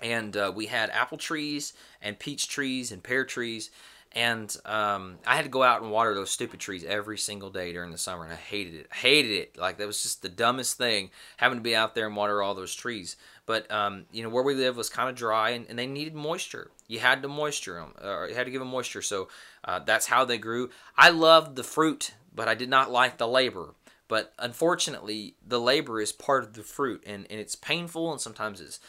and 0.02 0.36
uh, 0.36 0.52
we 0.54 0.66
had 0.68 0.90
apple 0.90 1.18
trees 1.18 1.74
and 2.02 2.20
peach 2.20 2.48
trees 2.48 2.92
and 2.92 3.04
pear 3.04 3.26
trees 3.26 3.72
and 4.16 4.56
um, 4.64 5.18
I 5.28 5.36
had 5.36 5.44
to 5.44 5.52
go 5.52 5.62
out 5.62 5.82
and 5.82 5.92
water 5.92 6.16
those 6.16 6.32
stupid 6.32 6.62
trees 6.62 6.86
every 6.86 7.18
single 7.18 7.50
day 7.50 7.74
during 7.74 7.92
the 7.92 7.98
summer, 7.98 8.24
and 8.24 8.32
I 8.32 8.38
hated 8.38 8.76
it. 8.76 8.88
Hated 8.94 9.32
it. 9.32 9.58
Like 9.58 9.78
that 9.78 9.88
was 9.88 10.02
just 10.02 10.22
the 10.22 10.30
dumbest 10.30 10.78
thing, 10.78 11.10
having 11.36 11.58
to 11.58 11.62
be 11.62 11.76
out 11.76 11.96
there 11.96 12.08
and 12.08 12.16
water 12.16 12.42
all 12.42 12.56
those 12.56 12.74
trees. 12.74 13.18
But 13.46 13.70
um, 13.70 14.06
you 14.14 14.24
know 14.24 14.30
where 14.30 14.44
we 14.44 14.56
live 14.56 14.78
was 14.78 14.90
kind 14.90 15.10
of 15.10 15.16
dry, 15.16 15.50
and, 15.50 15.66
and, 15.68 15.78
they 15.78 15.86
needed 15.86 16.16
moisture. 16.16 16.72
You 16.88 17.00
had 17.00 17.22
to 17.24 17.28
moisture 17.28 17.76
them, 17.76 17.94
or 18.02 18.30
you 18.30 18.36
had 18.36 18.46
to 18.46 18.52
give 18.52 18.62
them 18.62 18.70
moisture. 18.70 19.02
So 19.02 19.28
uh, 19.66 19.80
that's 19.80 20.06
how 20.06 20.24
they 20.24 20.38
grew. 20.38 20.70
I 20.98 21.10
loved 21.10 21.58
the 21.58 21.64
fruit, 21.64 22.14
but 22.34 22.48
I 22.48 22.56
did 22.56 22.70
not 22.70 22.90
like 22.90 23.18
the 23.18 23.28
labor. 23.28 23.76
But 24.08 24.34
unfortunately, 24.38 25.36
the 25.46 25.60
labor 25.60 26.00
is 26.00 26.12
part 26.12 26.44
of 26.44 26.54
the 26.54 26.64
fruit, 26.64 27.04
and, 27.06 27.26
and 27.30 27.40
it's 27.40 27.56
painful, 27.56 28.12
and 28.12 28.22
sometimes 28.22 28.62
it's, 28.62 28.80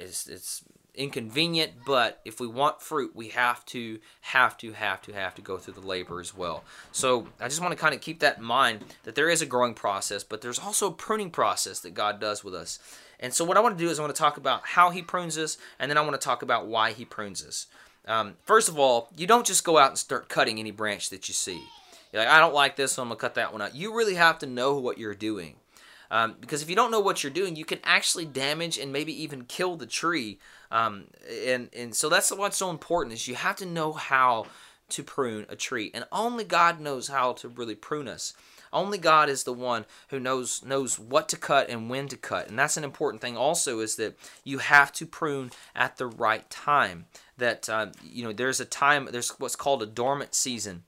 it's 0.00 0.26
it's 0.26 0.62
inconvenient. 0.94 1.72
But 1.84 2.20
if 2.24 2.40
we 2.40 2.46
want 2.46 2.80
fruit, 2.80 3.14
we 3.14 3.28
have 3.28 3.64
to 3.66 3.98
have 4.22 4.56
to 4.58 4.72
have 4.72 5.02
to 5.02 5.12
have 5.12 5.34
to 5.34 5.42
go 5.42 5.58
through 5.58 5.74
the 5.74 5.86
labor 5.86 6.20
as 6.20 6.34
well. 6.34 6.64
So 6.90 7.28
I 7.38 7.48
just 7.48 7.60
want 7.60 7.72
to 7.72 7.78
kind 7.78 7.94
of 7.94 8.00
keep 8.00 8.20
that 8.20 8.38
in 8.38 8.44
mind 8.44 8.84
that 9.04 9.14
there 9.14 9.28
is 9.28 9.42
a 9.42 9.46
growing 9.46 9.74
process, 9.74 10.24
but 10.24 10.40
there's 10.40 10.58
also 10.58 10.88
a 10.88 10.92
pruning 10.92 11.30
process 11.30 11.80
that 11.80 11.94
God 11.94 12.18
does 12.18 12.42
with 12.42 12.54
us. 12.54 12.78
And 13.20 13.32
so 13.32 13.44
what 13.44 13.56
I 13.56 13.60
want 13.60 13.76
to 13.78 13.84
do 13.84 13.90
is 13.90 13.98
I 13.98 14.02
want 14.02 14.14
to 14.14 14.20
talk 14.20 14.36
about 14.38 14.62
how 14.64 14.90
He 14.90 15.02
prunes 15.02 15.36
us, 15.36 15.58
and 15.78 15.90
then 15.90 15.98
I 15.98 16.00
want 16.00 16.14
to 16.14 16.24
talk 16.24 16.42
about 16.42 16.66
why 16.66 16.92
He 16.92 17.04
prunes 17.04 17.44
us. 17.44 17.66
Um, 18.06 18.34
first 18.42 18.68
of 18.68 18.78
all, 18.78 19.10
you 19.16 19.26
don't 19.26 19.46
just 19.46 19.64
go 19.64 19.78
out 19.78 19.90
and 19.90 19.98
start 19.98 20.28
cutting 20.28 20.58
any 20.58 20.72
branch 20.72 21.10
that 21.10 21.28
you 21.28 21.34
see 21.34 21.62
You're 22.12 22.22
like, 22.22 22.32
I 22.32 22.40
don't 22.40 22.54
like 22.54 22.76
this, 22.76 22.92
so 22.92 23.02
I'm 23.02 23.08
gonna 23.08 23.18
cut 23.18 23.34
that 23.34 23.52
one 23.52 23.62
out. 23.62 23.74
You 23.74 23.96
really 23.96 24.14
have 24.14 24.38
to 24.40 24.46
know 24.46 24.76
what 24.76 24.98
you're 24.98 25.14
doing. 25.14 25.56
Um, 26.10 26.36
because 26.38 26.60
if 26.60 26.68
you 26.68 26.76
don't 26.76 26.90
know 26.90 27.00
what 27.00 27.24
you're 27.24 27.32
doing, 27.32 27.56
you 27.56 27.64
can 27.64 27.78
actually 27.84 28.26
damage 28.26 28.76
and 28.76 28.92
maybe 28.92 29.22
even 29.22 29.46
kill 29.46 29.76
the 29.76 29.86
tree. 29.86 30.38
Um, 30.70 31.04
and 31.46 31.70
and 31.74 31.94
so 31.94 32.10
that's 32.10 32.30
what's 32.30 32.58
so 32.58 32.68
important 32.68 33.14
is 33.14 33.26
you 33.26 33.34
have 33.34 33.56
to 33.56 33.66
know 33.66 33.94
how 33.94 34.46
to 34.90 35.02
prune 35.02 35.46
a 35.48 35.56
tree, 35.56 35.90
and 35.94 36.04
only 36.12 36.44
God 36.44 36.80
knows 36.80 37.08
how 37.08 37.32
to 37.34 37.48
really 37.48 37.74
prune 37.74 38.08
us. 38.08 38.34
Only 38.74 38.98
God 38.98 39.28
is 39.30 39.44
the 39.44 39.52
one 39.54 39.86
who 40.08 40.20
knows 40.20 40.62
knows 40.62 40.98
what 40.98 41.30
to 41.30 41.36
cut 41.38 41.70
and 41.70 41.88
when 41.88 42.08
to 42.08 42.16
cut. 42.18 42.48
And 42.48 42.58
that's 42.58 42.76
an 42.76 42.84
important 42.84 43.22
thing 43.22 43.36
also 43.36 43.80
is 43.80 43.96
that 43.96 44.16
you 44.44 44.58
have 44.58 44.92
to 44.92 45.06
prune 45.06 45.50
at 45.74 45.96
the 45.96 46.06
right 46.06 46.48
time. 46.50 47.06
That 47.38 47.70
uh, 47.70 47.86
you 48.02 48.22
know 48.24 48.32
there's 48.32 48.60
a 48.60 48.66
time 48.66 49.08
there's 49.10 49.30
what's 49.38 49.56
called 49.56 49.82
a 49.82 49.86
dormant 49.86 50.34
season 50.34 50.84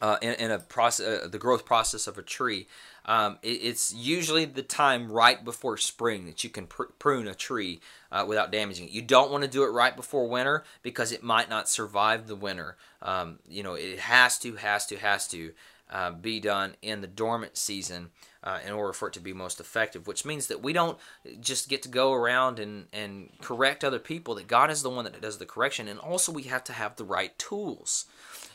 uh, 0.00 0.16
in, 0.20 0.34
in, 0.34 0.50
a 0.50 0.58
process 0.58 1.24
uh, 1.24 1.28
the 1.28 1.38
growth 1.38 1.64
process 1.64 2.06
of 2.06 2.18
a 2.18 2.22
tree. 2.22 2.66
Um, 3.04 3.38
it, 3.42 3.60
it's 3.62 3.94
usually 3.94 4.44
the 4.44 4.62
time 4.62 5.10
right 5.10 5.42
before 5.42 5.76
spring 5.76 6.26
that 6.26 6.44
you 6.44 6.50
can 6.50 6.66
pr- 6.66 6.84
prune 6.98 7.28
a 7.28 7.34
tree 7.34 7.80
uh, 8.12 8.24
without 8.26 8.50
damaging 8.52 8.86
it. 8.86 8.92
You 8.92 9.02
don't 9.02 9.30
want 9.30 9.44
to 9.44 9.50
do 9.50 9.62
it 9.64 9.68
right 9.68 9.96
before 9.96 10.28
winter 10.28 10.64
because 10.82 11.12
it 11.12 11.22
might 11.22 11.48
not 11.48 11.68
survive 11.68 12.26
the 12.26 12.36
winter. 12.36 12.76
Um, 13.00 13.38
you 13.48 13.62
know, 13.62 13.74
it 13.74 14.00
has 14.00 14.38
to, 14.40 14.56
has 14.56 14.86
to, 14.86 14.96
has 14.96 15.28
to 15.28 15.52
uh, 15.90 16.10
be 16.10 16.40
done 16.40 16.74
in 16.82 17.00
the 17.00 17.06
dormant 17.06 17.56
season 17.56 18.10
uh, 18.42 18.58
in 18.64 18.72
order 18.72 18.92
for 18.92 19.08
it 19.08 19.14
to 19.14 19.20
be 19.20 19.32
most 19.32 19.60
effective, 19.60 20.06
which 20.06 20.24
means 20.24 20.46
that 20.46 20.62
we 20.62 20.72
don't 20.72 20.98
just 21.40 21.68
get 21.68 21.82
to 21.82 21.88
go 21.88 22.12
around 22.12 22.58
and, 22.58 22.86
and 22.92 23.30
correct 23.40 23.84
other 23.84 23.98
people, 23.98 24.34
that 24.36 24.46
God 24.46 24.70
is 24.70 24.82
the 24.82 24.90
one 24.90 25.04
that 25.04 25.20
does 25.20 25.38
the 25.38 25.46
correction. 25.46 25.88
And 25.88 25.98
also, 25.98 26.32
we 26.32 26.44
have 26.44 26.62
to 26.64 26.72
have 26.72 26.96
the 26.96 27.04
right 27.04 27.36
tools. 27.38 28.06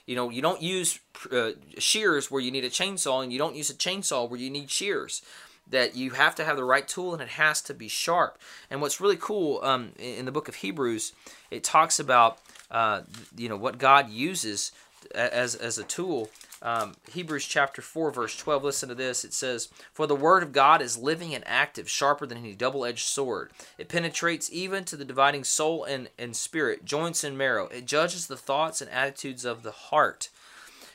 You 0.06 0.16
know, 0.16 0.30
you 0.30 0.42
don't 0.42 0.62
use 0.62 1.00
uh, 1.32 1.52
shears 1.78 2.30
where 2.30 2.42
you 2.42 2.52
need 2.52 2.64
a 2.64 2.70
chainsaw, 2.70 3.24
and 3.24 3.32
you 3.32 3.38
don't 3.38 3.56
use 3.56 3.70
a 3.70 3.76
chainsaw 3.76 4.30
where 4.30 4.40
you 4.40 4.50
need 4.50 4.70
shears. 4.70 5.22
That 5.70 5.96
you 5.96 6.12
have 6.12 6.36
to 6.36 6.44
have 6.44 6.58
the 6.58 6.66
right 6.66 6.86
tool, 6.86 7.14
and 7.14 7.22
it 7.22 7.30
has 7.30 7.62
to 7.62 7.74
be 7.74 7.88
sharp. 7.88 8.38
And 8.70 8.82
what's 8.82 9.00
really 9.00 9.16
cool 9.16 9.62
um, 9.64 9.94
in 9.98 10.26
the 10.26 10.32
book 10.32 10.48
of 10.50 10.56
Hebrews, 10.56 11.14
it 11.50 11.64
talks 11.64 12.00
about 12.00 12.40
uh, 12.70 13.02
you 13.38 13.48
know 13.48 13.58
what 13.58 13.78
God 13.78 14.10
uses 14.10 14.72
as 15.14 15.56
as 15.56 15.78
a 15.78 15.84
tool 15.84 16.30
um, 16.64 16.94
Hebrews 17.12 17.46
chapter 17.46 17.82
4, 17.82 18.12
verse 18.12 18.38
12, 18.38 18.64
listen 18.64 18.90
to 18.90 18.96
this. 18.96 19.26
It 19.26 19.34
says, 19.34 19.70
For 19.94 20.06
the 20.06 20.16
word 20.16 20.44
of 20.44 20.52
God 20.52 20.82
is 20.82 20.98
living 20.98 21.34
and 21.34 21.44
active, 21.48 21.90
sharper 21.90 22.28
than 22.28 22.38
any 22.38 22.54
double 22.54 22.86
edged 22.86 23.08
sword. 23.08 23.52
It 23.80 23.90
penetrates 23.90 24.52
even 24.52 24.84
to 24.86 24.96
the 24.96 25.06
dividing 25.06 25.44
soul 25.44 25.84
and, 25.84 26.10
and 26.20 26.36
spirit, 26.36 26.86
joints 26.86 27.24
and 27.24 27.36
marrow. 27.36 27.68
It 27.68 27.86
judges 27.86 28.28
the 28.28 28.38
thoughts 28.38 28.80
and 28.80 28.92
attitudes 28.92 29.44
of 29.44 29.64
the 29.64 29.72
heart. 29.72 30.30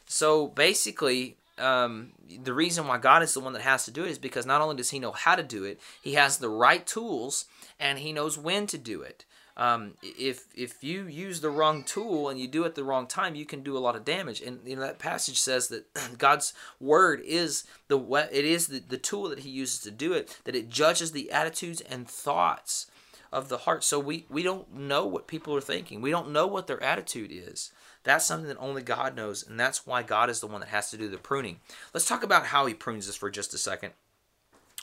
So 0.07 0.47
basically, 0.47 1.37
um, 1.59 2.13
the 2.45 2.55
reason 2.55 2.87
why 2.87 2.99
God 2.99 3.25
is 3.25 3.35
the 3.35 3.41
one 3.41 3.55
that 3.55 3.63
has 3.63 3.85
to 3.87 3.91
do 3.91 4.05
it 4.05 4.11
is 4.11 4.19
because 4.19 4.47
not 4.47 4.61
only 4.61 4.77
does 4.77 4.91
He 4.91 5.01
know 5.01 5.13
how 5.13 5.35
to 5.35 5.43
do 5.43 5.65
it, 5.65 5.81
He 6.01 6.15
has 6.15 6.39
the 6.39 6.49
right 6.49 6.87
tools 6.87 7.47
and 7.81 7.99
He 7.99 8.13
knows 8.13 8.39
when 8.39 8.69
to 8.69 8.79
do 8.79 9.03
it 9.03 9.25
um, 9.57 9.95
if 10.03 10.47
if 10.55 10.85
you 10.85 11.07
use 11.07 11.41
the 11.41 11.51
wrong 11.51 11.83
tool 11.83 12.29
and 12.29 12.39
you 12.39 12.47
do 12.47 12.65
it 12.65 12.75
the 12.75 12.85
wrong 12.85 13.07
time, 13.07 13.35
you 13.35 13.47
can 13.47 13.63
do 13.63 13.77
a 13.77 13.81
lot 13.81 13.97
of 13.97 14.05
damage. 14.05 14.43
And 14.43 14.61
you 14.67 14.77
know 14.77 14.83
that 14.83 14.99
passage 14.99 15.41
says 15.41 15.69
that 15.69 15.87
God's 16.19 16.53
word 16.79 17.23
is 17.25 17.65
the 17.89 17.99
it 18.31 18.45
is 18.45 18.67
the, 18.67 18.81
the 18.81 18.99
tool 18.99 19.31
that 19.31 19.41
He 19.41 19.51
uses 19.51 19.81
to 19.81 19.91
do 19.91 20.13
it. 20.13 20.39
That 20.45 20.55
it 20.55 20.69
judges 20.69 21.13
the 21.13 21.31
attitudes 21.33 21.81
and 21.81 22.07
thoughts 22.07 22.91
of 23.33 23.49
the 23.49 23.59
heart. 23.59 23.83
So 23.83 23.99
we 23.99 24.27
we 24.29 24.43
don't 24.43 24.75
know 24.75 25.07
what 25.07 25.27
people 25.27 25.57
are 25.57 25.63
thinking. 25.63 26.03
We 26.03 26.11
don't 26.11 26.33
know 26.33 26.47
what 26.47 26.67
their 26.67 26.83
attitude 26.83 27.31
is. 27.33 27.73
That's 28.05 28.27
something 28.27 28.49
that 28.49 28.59
only 28.59 28.83
God 28.83 29.17
knows, 29.17 29.45
and 29.45 29.59
that's 29.59 29.87
why 29.87 30.03
God 30.05 30.31
is 30.31 30.39
the 30.41 30.47
one 30.47 30.61
that 30.61 30.69
has 30.69 30.91
to 30.91 30.97
do 30.97 31.09
the 31.09 31.17
pruning. 31.17 31.59
Let's 31.93 32.07
talk 32.07 32.23
about 32.23 32.47
how 32.47 32.67
He 32.67 32.75
prunes 32.75 33.09
us 33.09 33.17
for 33.17 33.31
just 33.31 33.55
a 33.55 33.59
second. 33.59 33.95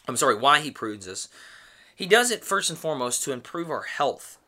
I'm 0.08 0.18
sorry, 0.18 0.36
why 0.36 0.60
He 0.60 0.72
prunes 0.72 1.08
us. 1.08 1.30
He 1.96 2.06
does 2.06 2.32
it 2.32 2.44
first 2.44 2.70
and 2.70 2.78
foremost 2.78 3.24
to 3.24 3.32
improve 3.32 3.70
our 3.70 3.84
health. 3.84 4.40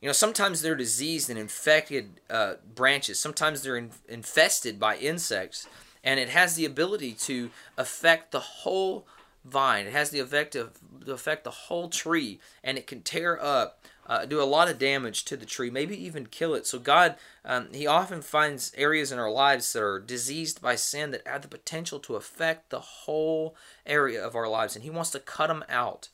You 0.00 0.08
know, 0.08 0.12
sometimes 0.12 0.62
they're 0.62 0.76
diseased 0.76 1.28
and 1.28 1.38
infected 1.38 2.20
uh, 2.30 2.54
branches. 2.74 3.18
Sometimes 3.18 3.62
they're 3.62 3.76
in, 3.76 3.90
infested 4.08 4.78
by 4.78 4.96
insects, 4.96 5.66
and 6.04 6.20
it 6.20 6.28
has 6.28 6.54
the 6.54 6.64
ability 6.64 7.12
to 7.12 7.50
affect 7.76 8.30
the 8.30 8.40
whole 8.40 9.06
vine. 9.44 9.86
It 9.86 9.92
has 9.92 10.10
the 10.10 10.20
effect 10.20 10.54
of 10.54 10.78
to 11.04 11.12
affect 11.12 11.44
the 11.44 11.50
whole 11.50 11.88
tree, 11.88 12.38
and 12.62 12.78
it 12.78 12.86
can 12.86 13.02
tear 13.02 13.42
up, 13.42 13.82
uh, 14.06 14.24
do 14.24 14.40
a 14.40 14.44
lot 14.44 14.68
of 14.68 14.78
damage 14.78 15.24
to 15.24 15.36
the 15.36 15.46
tree, 15.46 15.70
maybe 15.70 15.96
even 16.04 16.26
kill 16.26 16.54
it. 16.54 16.66
So 16.66 16.78
God, 16.78 17.16
um, 17.44 17.68
He 17.72 17.86
often 17.86 18.22
finds 18.22 18.72
areas 18.76 19.10
in 19.10 19.18
our 19.18 19.30
lives 19.30 19.72
that 19.72 19.82
are 19.82 19.98
diseased 19.98 20.62
by 20.62 20.76
sin 20.76 21.10
that 21.10 21.26
have 21.26 21.42
the 21.42 21.48
potential 21.48 21.98
to 22.00 22.14
affect 22.14 22.70
the 22.70 22.80
whole 22.80 23.56
area 23.84 24.24
of 24.24 24.36
our 24.36 24.48
lives, 24.48 24.76
and 24.76 24.84
He 24.84 24.90
wants 24.90 25.10
to 25.10 25.18
cut 25.18 25.48
them 25.48 25.64
out. 25.68 26.08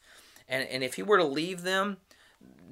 And 0.49 0.66
and 0.68 0.83
if 0.83 0.94
He 0.94 1.03
were 1.03 1.18
to 1.18 1.25
leave 1.25 1.62
them 1.62 1.99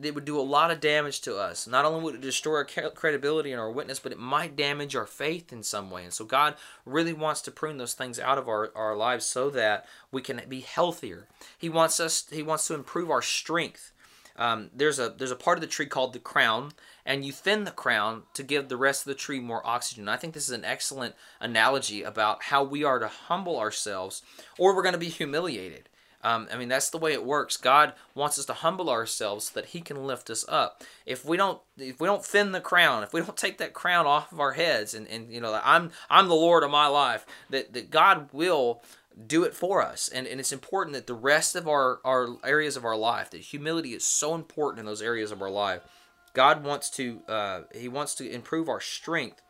it 0.03 0.15
would 0.15 0.25
do 0.25 0.39
a 0.39 0.43
lot 0.43 0.71
of 0.71 0.81
damage 0.81 1.21
to 1.23 1.37
us. 1.37 1.67
Not 1.67 1.85
only 1.85 2.03
would 2.03 2.15
it 2.17 2.21
destroy 2.21 2.57
our 2.57 2.65
credibility 2.65 3.53
and 3.53 3.61
our 3.61 3.71
witness, 3.71 3.99
but 3.99 4.13
it 4.13 4.19
might 4.19 4.57
damage 4.57 4.97
our 4.97 5.07
faith 5.07 5.53
in 5.53 5.63
some 5.63 5.91
way. 5.91 6.05
And 6.05 6.13
so 6.13 6.25
God 6.25 6.55
really 6.85 7.13
wants 7.13 7.41
to 7.43 7.51
prune 7.51 7.79
those 7.79 7.95
things 7.95 8.19
out 8.19 8.39
of 8.39 8.49
our, 8.49 8.73
our 8.75 8.97
lives 8.97 9.25
so 9.25 9.51
that 9.51 9.87
we 10.11 10.23
can 10.23 10.41
be 10.49 10.61
healthier. 10.61 11.29
He 11.57 11.69
wants 11.69 12.01
us 12.01 12.27
he 12.31 12.43
wants 12.43 12.67
to 12.69 12.75
improve 12.75 13.11
our 13.11 13.23
strength. 13.23 13.93
Um, 14.35 14.71
there's 14.75 14.99
a 14.99 15.11
there's 15.11 15.31
a 15.31 15.37
part 15.37 15.59
of 15.59 15.63
the 15.63 15.67
tree 15.67 15.87
called 15.87 16.15
the 16.15 16.19
crown, 16.19 16.73
and 17.05 17.25
you 17.25 17.33
thin 17.33 17.65
the 17.65 17.71
crown 17.71 18.23
to 18.35 18.43
give 18.43 18.69
the 18.69 18.79
rest 18.79 19.03
of 19.03 19.09
the 19.09 19.15
tree 19.15 19.41
more 19.41 19.67
oxygen. 19.67 20.09
I 20.09 20.17
think 20.17 20.33
this 20.33 20.49
is 20.49 20.55
an 20.55 20.65
excellent 20.65 21.15
analogy 21.39 22.03
about 22.03 22.45
how 22.45 22.65
we 22.65 22.83
are 22.83 22.99
to 22.99 23.09
humble 23.09 23.59
ourselves, 23.59 24.23
or 24.59 24.75
we're 24.75 24.83
going 24.83 24.95
to 24.95 24.99
be 24.99 25.11
humiliated. 25.11 25.89
Um, 26.23 26.49
I 26.53 26.57
mean, 26.57 26.69
that's 26.69 26.91
the 26.91 26.99
way 26.99 27.13
it 27.13 27.25
works. 27.25 27.57
God 27.57 27.95
wants 28.15 28.39
us 28.39 28.45
to 28.47 28.53
humble 28.53 28.89
ourselves 28.89 29.47
so 29.47 29.61
that 29.61 29.71
He 29.71 29.81
can 29.81 30.07
lift 30.07 30.31
us 30.31 30.45
up. 30.49 30.83
If 31.05 31.25
we 31.25 31.37
don't, 31.37 31.61
if 31.77 32.01
we 32.01 32.07
don't 32.07 32.25
thin 32.25 32.53
the 32.53 32.61
crown, 32.61 33.03
if 33.03 33.13
we 33.13 33.21
don't 33.21 33.37
take 33.37 33.59
that 33.59 33.73
crown 33.73 34.07
off 34.07 34.33
of 34.33 34.41
our 34.41 34.53
heads, 34.53 34.95
and, 34.95 35.09
and 35.09 35.33
you 35.33 35.41
know, 35.41 35.61
I'm 35.65 35.91
I'm 36.09 36.29
the 36.29 36.35
Lord 36.35 36.63
of 36.63 36.71
my 36.71 36.87
life, 36.87 37.27
that 37.51 37.73
that 37.73 37.91
God 37.91 38.29
will 38.33 38.83
do 39.27 39.45
it 39.45 39.55
for 39.55 39.83
us. 39.83 40.09
And, 40.09 40.27
and 40.27 40.41
it's 40.41 40.53
important 40.53 40.95
that 40.95 41.07
the 41.07 41.15
rest 41.15 41.55
of 41.55 41.69
our, 41.69 42.01
our 42.05 42.29
areas 42.45 42.77
of 42.77 42.85
our 42.85 42.97
life, 42.97 43.31
that 43.31 43.41
humility 43.41 43.93
is 43.93 44.07
so 44.07 44.35
important 44.35 44.81
in 44.81 44.87
those 44.87 45.03
areas 45.03 45.31
of 45.31 45.43
our 45.43 45.51
life. 45.51 45.83
God 46.33 46.65
wants 46.65 46.89
to 46.91 47.21
uh, 47.29 47.61
He 47.75 47.89
wants 47.89 48.15
to 48.17 48.31
improve 48.31 48.69
our 48.69 48.81
strength 48.81 49.43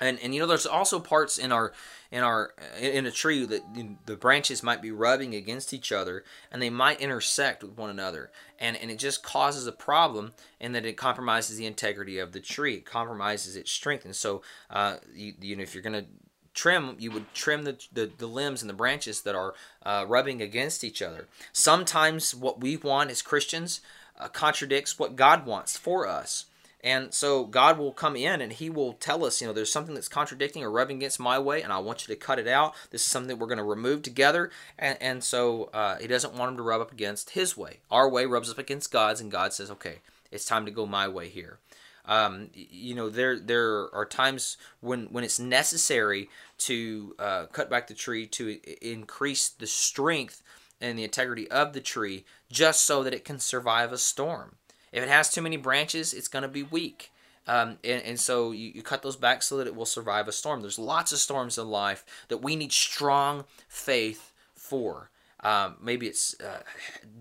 and 0.00 0.18
and 0.20 0.34
you 0.34 0.40
know 0.40 0.46
there's 0.46 0.66
also 0.66 0.98
parts 0.98 1.38
in 1.38 1.52
our 1.52 1.72
in 2.10 2.22
our 2.22 2.54
in 2.80 3.06
a 3.06 3.10
tree 3.10 3.44
that 3.44 3.62
the 4.06 4.16
branches 4.16 4.62
might 4.62 4.82
be 4.82 4.90
rubbing 4.90 5.34
against 5.34 5.72
each 5.72 5.92
other 5.92 6.24
and 6.50 6.62
they 6.62 6.70
might 6.70 7.00
intersect 7.00 7.62
with 7.62 7.76
one 7.76 7.90
another. 7.90 8.30
And 8.58 8.76
and 8.76 8.90
it 8.90 8.98
just 8.98 9.22
causes 9.22 9.66
a 9.66 9.72
problem 9.72 10.32
and 10.60 10.74
that 10.74 10.86
it 10.86 10.96
compromises 10.96 11.56
the 11.56 11.66
integrity 11.66 12.18
of 12.18 12.32
the 12.32 12.40
tree. 12.40 12.74
It 12.74 12.86
compromises 12.86 13.56
its 13.56 13.70
strength. 13.70 14.04
And 14.04 14.14
so 14.14 14.42
uh, 14.70 14.98
you, 15.12 15.34
you 15.40 15.56
know 15.56 15.62
if 15.62 15.74
you're 15.74 15.82
going 15.82 16.04
to 16.04 16.06
trim 16.54 16.94
you 17.00 17.10
would 17.10 17.32
trim 17.34 17.64
the, 17.64 17.76
the, 17.92 18.08
the, 18.16 18.28
limbs 18.28 18.62
and 18.62 18.70
the 18.70 18.74
branches 18.74 19.22
that 19.22 19.34
are 19.34 19.54
uh, 19.82 20.04
rubbing 20.06 20.40
against 20.40 20.84
each 20.84 21.02
other. 21.02 21.26
Sometimes 21.52 22.32
what 22.32 22.60
we 22.60 22.76
want 22.76 23.10
as 23.10 23.22
christians 23.22 23.80
uh, 24.20 24.28
contradicts 24.28 24.96
what 24.96 25.16
god 25.16 25.46
wants 25.46 25.76
for 25.76 26.06
us 26.06 26.46
and 26.84 27.14
so 27.14 27.46
God 27.46 27.78
will 27.78 27.92
come 27.92 28.14
in 28.14 28.42
and 28.42 28.52
He 28.52 28.68
will 28.68 28.92
tell 28.92 29.24
us, 29.24 29.40
you 29.40 29.46
know, 29.46 29.54
there's 29.54 29.72
something 29.72 29.94
that's 29.94 30.06
contradicting 30.06 30.62
or 30.62 30.70
rubbing 30.70 30.98
against 30.98 31.18
my 31.18 31.38
way, 31.38 31.62
and 31.62 31.72
I 31.72 31.78
want 31.78 32.06
you 32.06 32.14
to 32.14 32.20
cut 32.20 32.38
it 32.38 32.46
out. 32.46 32.74
This 32.90 33.04
is 33.04 33.10
something 33.10 33.28
that 33.28 33.38
we're 33.38 33.48
going 33.48 33.58
to 33.58 33.64
remove 33.64 34.02
together. 34.02 34.50
And, 34.78 34.98
and 35.00 35.24
so 35.24 35.70
uh, 35.72 35.96
He 35.96 36.06
doesn't 36.06 36.34
want 36.34 36.50
them 36.50 36.58
to 36.58 36.62
rub 36.62 36.82
up 36.82 36.92
against 36.92 37.30
His 37.30 37.56
way. 37.56 37.80
Our 37.90 38.08
way 38.08 38.26
rubs 38.26 38.50
up 38.50 38.58
against 38.58 38.92
God's, 38.92 39.22
and 39.22 39.32
God 39.32 39.54
says, 39.54 39.70
okay, 39.70 40.00
it's 40.30 40.44
time 40.44 40.66
to 40.66 40.70
go 40.70 40.84
my 40.84 41.08
way 41.08 41.28
here. 41.28 41.58
Um, 42.06 42.50
you 42.52 42.94
know, 42.94 43.08
there 43.08 43.38
there 43.38 43.94
are 43.94 44.04
times 44.04 44.58
when 44.80 45.06
when 45.06 45.24
it's 45.24 45.38
necessary 45.38 46.28
to 46.58 47.14
uh, 47.18 47.46
cut 47.46 47.70
back 47.70 47.86
the 47.86 47.94
tree 47.94 48.26
to 48.26 48.60
increase 48.86 49.48
the 49.48 49.66
strength 49.66 50.42
and 50.82 50.98
the 50.98 51.04
integrity 51.04 51.50
of 51.50 51.72
the 51.72 51.80
tree, 51.80 52.26
just 52.50 52.84
so 52.84 53.02
that 53.02 53.14
it 53.14 53.24
can 53.24 53.38
survive 53.38 53.90
a 53.90 53.96
storm. 53.96 54.56
If 54.94 55.02
it 55.02 55.08
has 55.08 55.28
too 55.28 55.42
many 55.42 55.56
branches, 55.56 56.14
it's 56.14 56.28
going 56.28 56.44
to 56.44 56.48
be 56.48 56.62
weak. 56.62 57.10
Um, 57.46 57.78
and, 57.82 58.02
and, 58.02 58.20
so 58.20 58.52
you, 58.52 58.70
you, 58.74 58.82
cut 58.82 59.02
those 59.02 59.16
back 59.16 59.42
so 59.42 59.58
that 59.58 59.66
it 59.66 59.76
will 59.76 59.84
survive 59.84 60.28
a 60.28 60.32
storm. 60.32 60.62
There's 60.62 60.78
lots 60.78 61.12
of 61.12 61.18
storms 61.18 61.58
in 61.58 61.68
life 61.68 62.02
that 62.28 62.38
we 62.38 62.56
need 62.56 62.72
strong 62.72 63.44
faith 63.68 64.32
for. 64.54 65.10
Um, 65.40 65.76
maybe 65.82 66.06
it's 66.06 66.40
uh, 66.40 66.62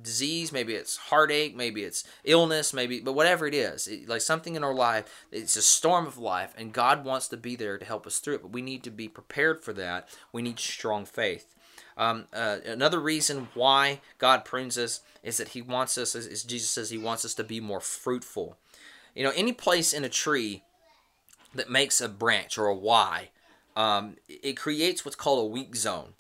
disease, 0.01 0.53
maybe 0.53 0.75
it's 0.75 0.95
heartache, 0.95 1.57
maybe 1.57 1.83
it's 1.83 2.05
illness, 2.23 2.73
maybe, 2.73 3.01
but 3.01 3.13
whatever 3.15 3.47
it 3.47 3.53
is, 3.53 3.86
it, 3.88 4.07
like 4.07 4.21
something 4.21 4.55
in 4.55 4.63
our 4.63 4.73
life, 4.73 5.25
it's 5.29 5.57
a 5.57 5.62
storm 5.62 6.07
of 6.07 6.17
life, 6.17 6.53
and 6.57 6.71
God 6.71 7.03
wants 7.03 7.27
to 7.29 7.38
be 7.38 7.57
there 7.57 7.77
to 7.77 7.83
help 7.83 8.07
us 8.07 8.19
through 8.19 8.36
it. 8.36 8.41
But 8.43 8.53
we 8.53 8.62
need 8.62 8.81
to 8.83 8.91
be 8.91 9.09
prepared 9.09 9.62
for 9.62 9.73
that. 9.73 10.07
We 10.31 10.41
need 10.41 10.57
strong 10.57 11.03
faith. 11.03 11.53
Um, 11.97 12.25
uh, 12.34 12.58
another 12.65 12.99
reason 12.99 13.49
why 13.53 14.01
God 14.17 14.45
prunes 14.45 14.77
us 14.77 15.01
is 15.23 15.38
that 15.38 15.49
He 15.49 15.62
wants 15.62 15.97
us, 15.97 16.15
as 16.15 16.43
Jesus 16.43 16.69
says, 16.69 16.89
He 16.89 16.97
wants 16.97 17.25
us 17.25 17.34
to 17.36 17.43
be 17.43 17.60
more 17.60 17.82
fruitful. 17.82 18.58
You 19.15 19.23
know, 19.23 19.34
any 19.36 19.53
place 19.53 19.93
in 19.93 20.03
a 20.03 20.10
tree 20.10 20.63
that 21.53 21.69
makes 21.69 22.01
a 22.01 22.10
branch 22.10 22.58
or 22.58 22.67
a 22.67 22.75
Y, 22.75 23.29
um, 23.75 24.17
it 24.27 24.58
creates 24.58 25.06
what's 25.06 25.15
called 25.15 25.45
a 25.45 25.49
weak 25.49 25.75
zone. 25.75 26.13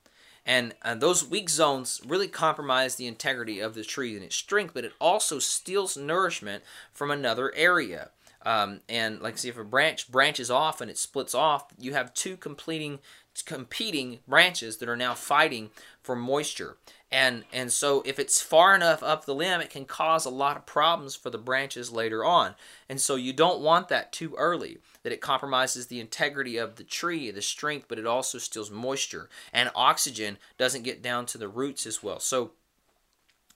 And, 0.45 0.75
and 0.83 1.01
those 1.01 1.25
weak 1.25 1.49
zones 1.49 2.01
really 2.05 2.27
compromise 2.27 2.95
the 2.95 3.07
integrity 3.07 3.59
of 3.59 3.75
the 3.75 3.83
tree 3.83 4.15
and 4.15 4.23
its 4.23 4.35
strength, 4.35 4.73
but 4.73 4.83
it 4.83 4.93
also 4.99 5.39
steals 5.39 5.95
nourishment 5.95 6.63
from 6.91 7.11
another 7.11 7.53
area. 7.55 8.09
Um, 8.45 8.81
and 8.89 9.21
like 9.21 9.37
see 9.37 9.49
if 9.49 9.57
a 9.57 9.63
branch 9.63 10.11
branches 10.11 10.51
off 10.51 10.81
and 10.81 10.91
it 10.91 10.97
splits 10.97 11.33
off, 11.33 11.67
you 11.79 11.93
have 11.93 12.13
two 12.13 12.37
completing 12.37 12.99
competing 13.41 14.19
branches 14.27 14.77
that 14.77 14.87
are 14.87 14.95
now 14.95 15.15
fighting 15.15 15.71
for 16.01 16.15
moisture. 16.15 16.77
And 17.11 17.43
and 17.53 17.71
so 17.71 18.01
if 18.05 18.19
it's 18.19 18.41
far 18.41 18.75
enough 18.75 19.01
up 19.01 19.25
the 19.25 19.35
limb, 19.35 19.61
it 19.61 19.69
can 19.69 19.85
cause 19.85 20.25
a 20.25 20.29
lot 20.31 20.57
of 20.57 20.65
problems 20.65 21.15
for 21.15 21.29
the 21.29 21.37
branches 21.37 21.91
later 21.91 22.25
on. 22.25 22.55
And 22.89 22.99
so 22.99 23.15
you 23.15 23.33
don't 23.33 23.61
want 23.61 23.87
that 23.89 24.11
too 24.11 24.35
early 24.37 24.79
that 25.03 25.13
it 25.13 25.21
compromises 25.21 25.87
the 25.87 25.99
integrity 25.99 26.57
of 26.57 26.75
the 26.75 26.83
tree, 26.83 27.29
the 27.31 27.41
strength, 27.41 27.85
but 27.87 27.99
it 27.99 28.05
also 28.07 28.37
steals 28.37 28.71
moisture 28.71 29.29
and 29.51 29.71
oxygen 29.75 30.37
doesn't 30.57 30.83
get 30.83 31.01
down 31.01 31.25
to 31.27 31.37
the 31.37 31.47
roots 31.47 31.85
as 31.85 32.01
well. 32.01 32.19
So 32.19 32.51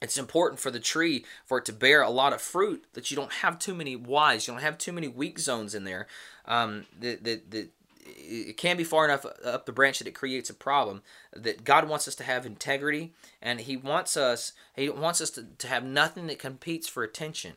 it's 0.01 0.17
important 0.17 0.59
for 0.59 0.71
the 0.71 0.79
tree 0.79 1.25
for 1.45 1.57
it 1.57 1.65
to 1.65 1.73
bear 1.73 2.01
a 2.01 2.09
lot 2.09 2.33
of 2.33 2.41
fruit 2.41 2.85
that 2.93 3.09
you 3.09 3.17
don't 3.17 3.33
have 3.33 3.57
too 3.57 3.73
many 3.73 3.93
Ys, 3.93 4.47
you 4.47 4.53
don't 4.53 4.61
have 4.61 4.77
too 4.77 4.93
many 4.93 5.07
weak 5.07 5.39
zones 5.39 5.73
in 5.73 5.83
there. 5.83 6.07
Um, 6.45 6.85
that, 6.99 7.23
that 7.23 7.69
it 8.07 8.57
can 8.57 8.77
be 8.77 8.83
far 8.83 9.05
enough 9.05 9.25
up 9.43 9.65
the 9.65 9.71
branch 9.71 9.99
that 9.99 10.07
it 10.07 10.15
creates 10.15 10.49
a 10.49 10.53
problem 10.53 11.01
that 11.35 11.63
god 11.63 11.87
wants 11.87 12.07
us 12.07 12.15
to 12.15 12.23
have 12.23 12.45
integrity 12.45 13.11
and 13.41 13.61
he 13.61 13.75
wants 13.75 14.15
us 14.15 14.53
he 14.75 14.89
wants 14.89 15.19
us 15.19 15.29
to, 15.29 15.43
to 15.57 15.67
have 15.67 15.83
nothing 15.83 16.27
that 16.27 16.39
competes 16.39 16.87
for 16.87 17.03
attention 17.03 17.53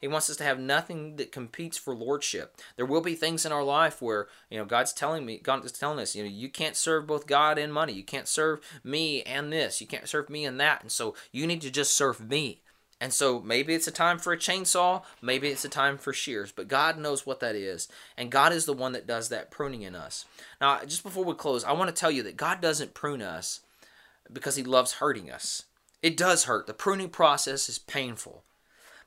he 0.00 0.08
wants 0.08 0.28
us 0.28 0.36
to 0.36 0.44
have 0.44 0.58
nothing 0.58 1.16
that 1.16 1.32
competes 1.32 1.78
for 1.78 1.94
lordship. 1.94 2.56
There 2.76 2.86
will 2.86 3.00
be 3.00 3.14
things 3.14 3.46
in 3.46 3.52
our 3.52 3.64
life 3.64 4.02
where, 4.02 4.28
you 4.50 4.58
know, 4.58 4.64
God's 4.64 4.92
telling 4.92 5.24
me, 5.24 5.38
God 5.38 5.64
is 5.64 5.72
telling 5.72 5.98
us, 5.98 6.14
you 6.14 6.22
know, 6.22 6.28
you 6.28 6.48
can't 6.48 6.76
serve 6.76 7.06
both 7.06 7.26
God 7.26 7.58
and 7.58 7.72
money. 7.72 7.92
You 7.92 8.04
can't 8.04 8.28
serve 8.28 8.60
me 8.84 9.22
and 9.22 9.52
this. 9.52 9.80
You 9.80 9.86
can't 9.86 10.08
serve 10.08 10.28
me 10.28 10.44
and 10.44 10.60
that. 10.60 10.82
And 10.82 10.92
so 10.92 11.14
you 11.32 11.46
need 11.46 11.62
to 11.62 11.70
just 11.70 11.94
serve 11.94 12.20
me. 12.20 12.60
And 13.00 13.12
so 13.12 13.40
maybe 13.40 13.74
it's 13.74 13.86
a 13.86 13.92
time 13.92 14.18
for 14.18 14.32
a 14.32 14.38
chainsaw, 14.38 15.02
maybe 15.20 15.48
it's 15.48 15.66
a 15.66 15.68
time 15.68 15.98
for 15.98 16.14
shears, 16.14 16.50
but 16.50 16.66
God 16.66 16.98
knows 16.98 17.26
what 17.26 17.40
that 17.40 17.54
is. 17.54 17.88
And 18.16 18.30
God 18.30 18.54
is 18.54 18.64
the 18.64 18.72
one 18.72 18.92
that 18.92 19.06
does 19.06 19.28
that 19.28 19.50
pruning 19.50 19.82
in 19.82 19.94
us. 19.94 20.24
Now, 20.62 20.82
just 20.84 21.02
before 21.02 21.24
we 21.24 21.34
close, 21.34 21.62
I 21.62 21.72
want 21.72 21.94
to 21.94 21.98
tell 21.98 22.10
you 22.10 22.22
that 22.22 22.38
God 22.38 22.62
doesn't 22.62 22.94
prune 22.94 23.20
us 23.20 23.60
because 24.32 24.56
he 24.56 24.62
loves 24.62 24.94
hurting 24.94 25.30
us. 25.30 25.64
It 26.02 26.16
does 26.16 26.44
hurt. 26.44 26.66
The 26.66 26.72
pruning 26.72 27.10
process 27.10 27.68
is 27.68 27.78
painful 27.78 28.44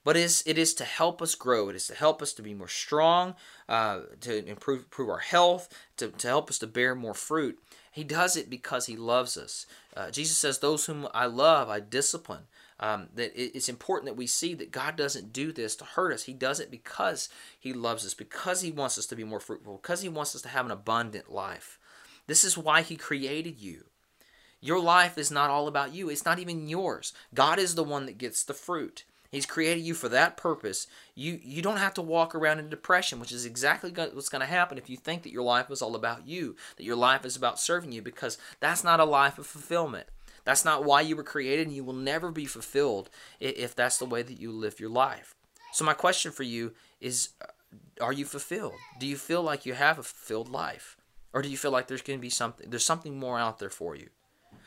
but 0.03 0.15
it 0.15 0.21
is, 0.21 0.43
it 0.45 0.57
is 0.57 0.73
to 0.75 0.85
help 0.85 1.21
us 1.21 1.35
grow. 1.35 1.69
It 1.69 1.75
is 1.75 1.87
to 1.87 1.95
help 1.95 2.21
us 2.21 2.33
to 2.33 2.41
be 2.41 2.53
more 2.53 2.67
strong, 2.67 3.35
uh, 3.67 4.01
to 4.21 4.45
improve, 4.45 4.79
improve 4.79 5.09
our 5.09 5.19
health, 5.19 5.69
to, 5.97 6.09
to 6.09 6.27
help 6.27 6.49
us 6.49 6.59
to 6.59 6.67
bear 6.67 6.95
more 6.95 7.13
fruit. 7.13 7.59
He 7.91 8.03
does 8.03 8.37
it 8.37 8.49
because 8.49 8.85
he 8.85 8.95
loves 8.95 9.37
us. 9.37 9.65
Uh, 9.95 10.09
Jesus 10.11 10.37
says, 10.37 10.59
Those 10.59 10.85
whom 10.85 11.07
I 11.13 11.25
love, 11.25 11.69
I 11.69 11.79
discipline. 11.79 12.43
Um, 12.81 13.09
that 13.15 13.33
it's 13.35 13.67
important 13.67 14.05
that 14.05 14.17
we 14.17 14.25
see 14.25 14.53
that 14.53 14.71
God 14.71 14.95
doesn't 14.95 15.33
do 15.33 15.51
this 15.51 15.75
to 15.75 15.83
hurt 15.83 16.13
us. 16.13 16.23
He 16.23 16.33
does 16.33 16.61
it 16.61 16.71
because 16.71 17.27
He 17.59 17.73
loves 17.73 18.05
us, 18.05 18.13
because 18.13 18.61
He 18.61 18.71
wants 18.71 18.97
us 18.97 19.05
to 19.07 19.17
be 19.17 19.25
more 19.25 19.41
fruitful, 19.41 19.79
because 19.81 20.01
He 20.01 20.07
wants 20.07 20.33
us 20.33 20.41
to 20.43 20.49
have 20.49 20.65
an 20.65 20.71
abundant 20.71 21.29
life. 21.29 21.77
This 22.25 22.45
is 22.45 22.57
why 22.57 22.81
He 22.81 22.95
created 22.95 23.59
you. 23.59 23.85
Your 24.61 24.79
life 24.79 25.17
is 25.17 25.29
not 25.29 25.49
all 25.49 25.67
about 25.67 25.93
you, 25.93 26.09
it's 26.09 26.23
not 26.23 26.39
even 26.39 26.69
yours. 26.69 27.11
God 27.33 27.59
is 27.59 27.75
the 27.75 27.83
one 27.83 28.05
that 28.05 28.17
gets 28.17 28.43
the 28.43 28.53
fruit. 28.53 29.03
He's 29.31 29.45
created 29.45 29.83
you 29.83 29.93
for 29.93 30.09
that 30.09 30.37
purpose. 30.37 30.87
You 31.13 31.39
you 31.43 31.61
don't 31.61 31.77
have 31.77 31.93
to 31.95 32.01
walk 32.01 32.33
around 32.33 32.59
in 32.59 32.69
depression, 32.69 33.19
which 33.19 33.31
is 33.31 33.45
exactly 33.45 33.91
what's 33.91 34.29
going 34.29 34.41
to 34.41 34.47
happen 34.47 34.77
if 34.77 34.89
you 34.89 34.97
think 34.97 35.23
that 35.23 35.31
your 35.31 35.43
life 35.43 35.69
is 35.69 35.81
all 35.81 35.95
about 35.95 36.27
you, 36.27 36.55
that 36.77 36.83
your 36.83 36.95
life 36.95 37.25
is 37.25 37.35
about 37.35 37.59
serving 37.59 37.91
you, 37.91 38.01
because 38.01 38.37
that's 38.59 38.83
not 38.83 38.99
a 38.99 39.05
life 39.05 39.37
of 39.37 39.45
fulfillment. 39.45 40.07
That's 40.45 40.65
not 40.65 40.83
why 40.83 41.01
you 41.01 41.15
were 41.15 41.23
created, 41.23 41.67
and 41.67 41.75
you 41.75 41.83
will 41.83 41.93
never 41.93 42.31
be 42.31 42.45
fulfilled 42.45 43.09
if 43.39 43.75
that's 43.75 43.97
the 43.99 44.05
way 44.05 44.23
that 44.23 44.39
you 44.39 44.51
live 44.51 44.79
your 44.79 44.89
life. 44.89 45.35
So 45.73 45.85
my 45.85 45.93
question 45.93 46.31
for 46.31 46.43
you 46.43 46.73
is: 46.99 47.29
uh, 47.39 48.03
Are 48.03 48.13
you 48.13 48.25
fulfilled? 48.25 48.73
Do 48.99 49.05
you 49.05 49.15
feel 49.15 49.43
like 49.43 49.65
you 49.65 49.73
have 49.73 49.99
a 49.99 50.03
fulfilled 50.03 50.49
life, 50.49 50.97
or 51.33 51.43
do 51.43 51.49
you 51.49 51.57
feel 51.57 51.71
like 51.71 51.87
there's 51.87 52.01
going 52.01 52.17
to 52.17 52.21
be 52.21 52.31
something? 52.31 52.67
There's 52.67 52.85
something 52.85 53.19
more 53.19 53.37
out 53.37 53.59
there 53.59 53.69
for 53.69 53.95
you, 53.95 54.09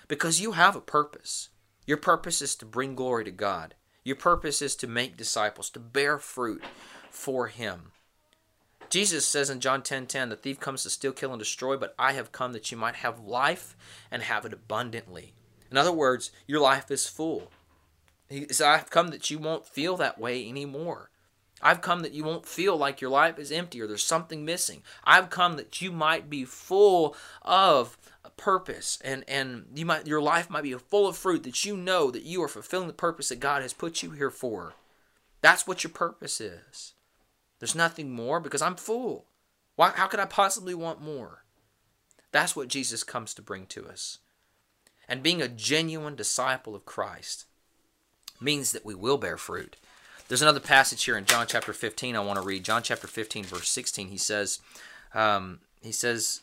because 0.06 0.40
you 0.40 0.52
have 0.52 0.76
a 0.76 0.80
purpose. 0.80 1.48
Your 1.84 1.96
purpose 1.96 2.40
is 2.40 2.54
to 2.56 2.64
bring 2.64 2.94
glory 2.94 3.24
to 3.24 3.32
God. 3.32 3.74
Your 4.04 4.16
purpose 4.16 4.62
is 4.62 4.74
to 4.76 4.86
make 4.86 5.16
disciples, 5.16 5.70
to 5.70 5.80
bear 5.80 6.18
fruit 6.18 6.62
for 7.10 7.46
Him. 7.48 7.92
Jesus 8.90 9.26
says 9.26 9.48
in 9.48 9.60
John 9.60 9.80
10:10, 9.80 9.84
10, 9.84 10.06
10, 10.06 10.28
the 10.28 10.36
thief 10.36 10.60
comes 10.60 10.82
to 10.82 10.90
steal, 10.90 11.12
kill, 11.12 11.32
and 11.32 11.38
destroy, 11.38 11.76
but 11.76 11.94
I 11.98 12.12
have 12.12 12.32
come 12.32 12.52
that 12.52 12.70
you 12.70 12.76
might 12.76 12.96
have 12.96 13.20
life 13.20 13.76
and 14.10 14.22
have 14.22 14.44
it 14.44 14.52
abundantly. 14.52 15.32
In 15.70 15.78
other 15.78 15.92
words, 15.92 16.30
your 16.46 16.60
life 16.60 16.90
is 16.90 17.06
full. 17.06 17.50
He 18.28 18.46
says, 18.48 18.60
I've 18.60 18.90
come 18.90 19.08
that 19.08 19.30
you 19.30 19.38
won't 19.38 19.66
feel 19.66 19.96
that 19.96 20.18
way 20.18 20.46
anymore. 20.46 21.10
I've 21.62 21.80
come 21.80 22.00
that 22.00 22.12
you 22.12 22.24
won't 22.24 22.44
feel 22.44 22.76
like 22.76 23.00
your 23.00 23.10
life 23.10 23.38
is 23.38 23.52
empty 23.52 23.80
or 23.80 23.86
there's 23.86 24.02
something 24.02 24.44
missing. 24.44 24.82
I've 25.04 25.30
come 25.30 25.56
that 25.56 25.80
you 25.80 25.92
might 25.92 26.28
be 26.28 26.44
full 26.44 27.16
of 27.42 27.96
purpose 28.36 28.98
and 29.04 29.24
and 29.28 29.66
you 29.74 29.86
might 29.86 30.06
your 30.06 30.22
life 30.22 30.50
might 30.50 30.62
be 30.62 30.72
full 30.74 31.06
of 31.06 31.16
fruit 31.16 31.42
that 31.44 31.64
you 31.64 31.76
know 31.76 32.10
that 32.10 32.24
you 32.24 32.42
are 32.42 32.48
fulfilling 32.48 32.86
the 32.86 32.92
purpose 32.92 33.28
that 33.28 33.40
God 33.40 33.62
has 33.62 33.72
put 33.72 34.02
you 34.02 34.10
here 34.12 34.30
for. 34.30 34.74
That's 35.40 35.66
what 35.66 35.84
your 35.84 35.92
purpose 35.92 36.40
is. 36.40 36.94
There's 37.58 37.74
nothing 37.74 38.10
more 38.10 38.40
because 38.40 38.62
I'm 38.62 38.76
full. 38.76 39.26
Why 39.76 39.90
how 39.90 40.06
could 40.06 40.20
I 40.20 40.26
possibly 40.26 40.74
want 40.74 41.00
more? 41.00 41.44
That's 42.32 42.56
what 42.56 42.68
Jesus 42.68 43.04
comes 43.04 43.34
to 43.34 43.42
bring 43.42 43.66
to 43.66 43.86
us. 43.86 44.18
And 45.08 45.22
being 45.22 45.42
a 45.42 45.48
genuine 45.48 46.16
disciple 46.16 46.74
of 46.74 46.86
Christ 46.86 47.44
means 48.40 48.72
that 48.72 48.84
we 48.84 48.94
will 48.94 49.18
bear 49.18 49.36
fruit. 49.36 49.76
There's 50.28 50.42
another 50.42 50.60
passage 50.60 51.04
here 51.04 51.16
in 51.16 51.26
John 51.26 51.46
chapter 51.46 51.72
15 51.72 52.16
I 52.16 52.20
want 52.20 52.40
to 52.40 52.46
read. 52.46 52.64
John 52.64 52.82
chapter 52.82 53.06
15, 53.06 53.44
verse 53.44 53.68
16. 53.68 54.08
He 54.08 54.16
says, 54.16 54.60
um, 55.14 55.60
he 55.82 55.92
says, 55.92 56.40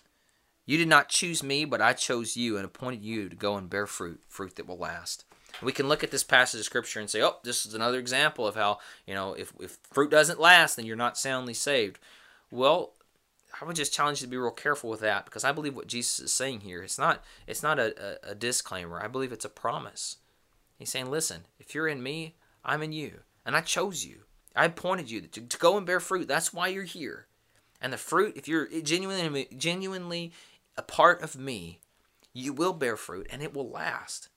you 0.69 0.77
did 0.77 0.87
not 0.87 1.09
choose 1.09 1.41
me, 1.41 1.65
but 1.65 1.81
I 1.81 1.93
chose 1.93 2.37
you 2.37 2.55
and 2.55 2.63
appointed 2.63 3.03
you 3.03 3.27
to 3.27 3.35
go 3.35 3.55
and 3.55 3.67
bear 3.67 3.87
fruit, 3.87 4.21
fruit 4.27 4.55
that 4.57 4.67
will 4.67 4.77
last. 4.77 5.25
We 5.63 5.71
can 5.71 5.87
look 5.87 6.03
at 6.03 6.11
this 6.11 6.23
passage 6.23 6.59
of 6.59 6.65
scripture 6.67 6.99
and 6.99 7.09
say, 7.09 7.23
oh, 7.23 7.37
this 7.43 7.65
is 7.65 7.73
another 7.73 7.97
example 7.97 8.45
of 8.45 8.53
how, 8.53 8.77
you 9.07 9.15
know, 9.15 9.33
if, 9.33 9.51
if 9.59 9.79
fruit 9.91 10.11
doesn't 10.11 10.39
last, 10.39 10.75
then 10.75 10.85
you're 10.85 10.95
not 10.95 11.17
soundly 11.17 11.55
saved. 11.55 11.97
Well, 12.51 12.93
I 13.59 13.65
would 13.65 13.77
just 13.77 13.95
challenge 13.95 14.21
you 14.21 14.27
to 14.27 14.29
be 14.29 14.37
real 14.37 14.51
careful 14.51 14.91
with 14.91 14.99
that 14.99 15.25
because 15.25 15.43
I 15.43 15.51
believe 15.53 15.75
what 15.75 15.87
Jesus 15.87 16.19
is 16.19 16.31
saying 16.31 16.59
here, 16.59 16.83
it's 16.83 16.99
not 16.99 17.23
it's 17.47 17.63
not 17.63 17.79
a, 17.79 18.27
a, 18.27 18.33
a 18.33 18.35
disclaimer. 18.35 19.01
I 19.03 19.07
believe 19.07 19.31
it's 19.31 19.45
a 19.45 19.49
promise. 19.49 20.17
He's 20.77 20.91
saying, 20.91 21.09
listen, 21.09 21.45
if 21.59 21.73
you're 21.73 21.87
in 21.87 22.03
me, 22.03 22.35
I'm 22.63 22.83
in 22.83 22.91
you. 22.91 23.21
And 23.43 23.55
I 23.55 23.61
chose 23.61 24.05
you. 24.05 24.17
I 24.55 24.65
appointed 24.65 25.09
you 25.09 25.21
to, 25.21 25.41
to 25.41 25.57
go 25.57 25.77
and 25.77 25.85
bear 25.87 25.99
fruit. 25.99 26.27
That's 26.27 26.53
why 26.53 26.67
you're 26.67 26.83
here. 26.83 27.25
And 27.81 27.93
the 27.93 27.97
fruit, 27.97 28.35
if 28.35 28.47
you're 28.47 28.67
genuinely 28.81 29.47
genuinely 29.57 30.33
a 30.79 30.81
part 30.81 31.21
of 31.21 31.37
me, 31.37 31.81
you 32.33 32.53
will 32.53 32.71
bear 32.71 32.95
fruit 32.95 33.27
and 33.29 33.43
it 33.43 33.53
will 33.53 33.69
last. 33.69 34.29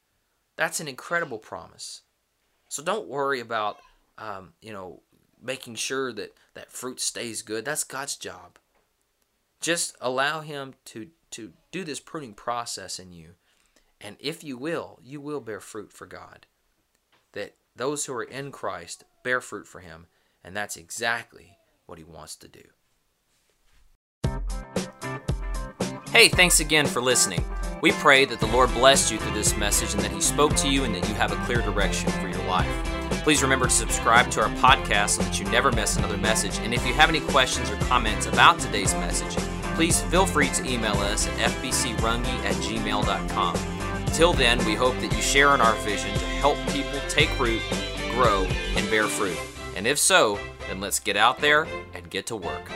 That's 0.56 0.80
an 0.80 0.88
incredible 0.88 1.38
promise. 1.38 2.02
So 2.68 2.82
don't 2.82 3.06
worry 3.06 3.38
about, 3.38 3.78
um, 4.18 4.54
you 4.60 4.72
know, 4.72 5.02
making 5.40 5.76
sure 5.76 6.12
that 6.12 6.34
that 6.54 6.72
fruit 6.72 6.98
stays 6.98 7.42
good. 7.42 7.64
That's 7.64 7.84
God's 7.84 8.16
job. 8.16 8.58
Just 9.60 9.96
allow 10.00 10.40
Him 10.40 10.74
to 10.86 11.10
to 11.30 11.52
do 11.70 11.84
this 11.84 12.00
pruning 12.00 12.34
process 12.34 12.98
in 12.98 13.12
you, 13.12 13.36
and 14.00 14.16
if 14.18 14.42
you 14.42 14.58
will, 14.58 14.98
you 15.02 15.20
will 15.20 15.40
bear 15.40 15.60
fruit 15.60 15.92
for 15.92 16.06
God. 16.06 16.46
That 17.32 17.54
those 17.76 18.04
who 18.04 18.14
are 18.14 18.24
in 18.24 18.50
Christ 18.50 19.04
bear 19.22 19.40
fruit 19.40 19.68
for 19.68 19.78
Him, 19.78 20.06
and 20.42 20.56
that's 20.56 20.76
exactly 20.76 21.56
what 21.86 21.98
He 21.98 22.04
wants 22.04 22.34
to 22.36 22.48
do. 22.48 22.64
Hey, 26.12 26.28
thanks 26.28 26.60
again 26.60 26.86
for 26.86 27.00
listening. 27.00 27.42
We 27.80 27.92
pray 27.92 28.26
that 28.26 28.38
the 28.38 28.46
Lord 28.46 28.70
blessed 28.74 29.10
you 29.10 29.16
through 29.16 29.32
this 29.32 29.56
message 29.56 29.94
and 29.94 30.02
that 30.02 30.10
He 30.10 30.20
spoke 30.20 30.54
to 30.56 30.68
you 30.68 30.84
and 30.84 30.94
that 30.94 31.08
you 31.08 31.14
have 31.14 31.32
a 31.32 31.44
clear 31.46 31.62
direction 31.62 32.10
for 32.10 32.28
your 32.28 32.46
life. 32.46 32.68
Please 33.24 33.42
remember 33.42 33.64
to 33.64 33.72
subscribe 33.72 34.30
to 34.32 34.42
our 34.42 34.50
podcast 34.56 35.16
so 35.16 35.22
that 35.22 35.40
you 35.40 35.46
never 35.46 35.72
miss 35.72 35.96
another 35.96 36.18
message. 36.18 36.58
And 36.58 36.74
if 36.74 36.86
you 36.86 36.92
have 36.92 37.08
any 37.08 37.20
questions 37.20 37.70
or 37.70 37.76
comments 37.86 38.26
about 38.26 38.58
today's 38.58 38.92
message, 38.92 39.34
please 39.74 40.02
feel 40.02 40.26
free 40.26 40.48
to 40.50 40.70
email 40.70 40.96
us 40.96 41.26
at 41.28 41.50
fbcrungie 41.50 42.44
at 42.44 42.56
gmail.com. 42.56 44.04
Till 44.08 44.34
then, 44.34 44.62
we 44.66 44.74
hope 44.74 44.94
that 44.96 45.16
you 45.16 45.22
share 45.22 45.54
in 45.54 45.62
our 45.62 45.74
vision 45.76 46.12
to 46.12 46.26
help 46.26 46.58
people 46.68 47.00
take 47.08 47.40
root, 47.40 47.62
grow, 48.10 48.42
and 48.76 48.90
bear 48.90 49.04
fruit. 49.04 49.38
And 49.76 49.86
if 49.86 49.98
so, 49.98 50.38
then 50.68 50.78
let's 50.78 51.00
get 51.00 51.16
out 51.16 51.38
there 51.38 51.66
and 51.94 52.10
get 52.10 52.26
to 52.26 52.36
work. 52.36 52.70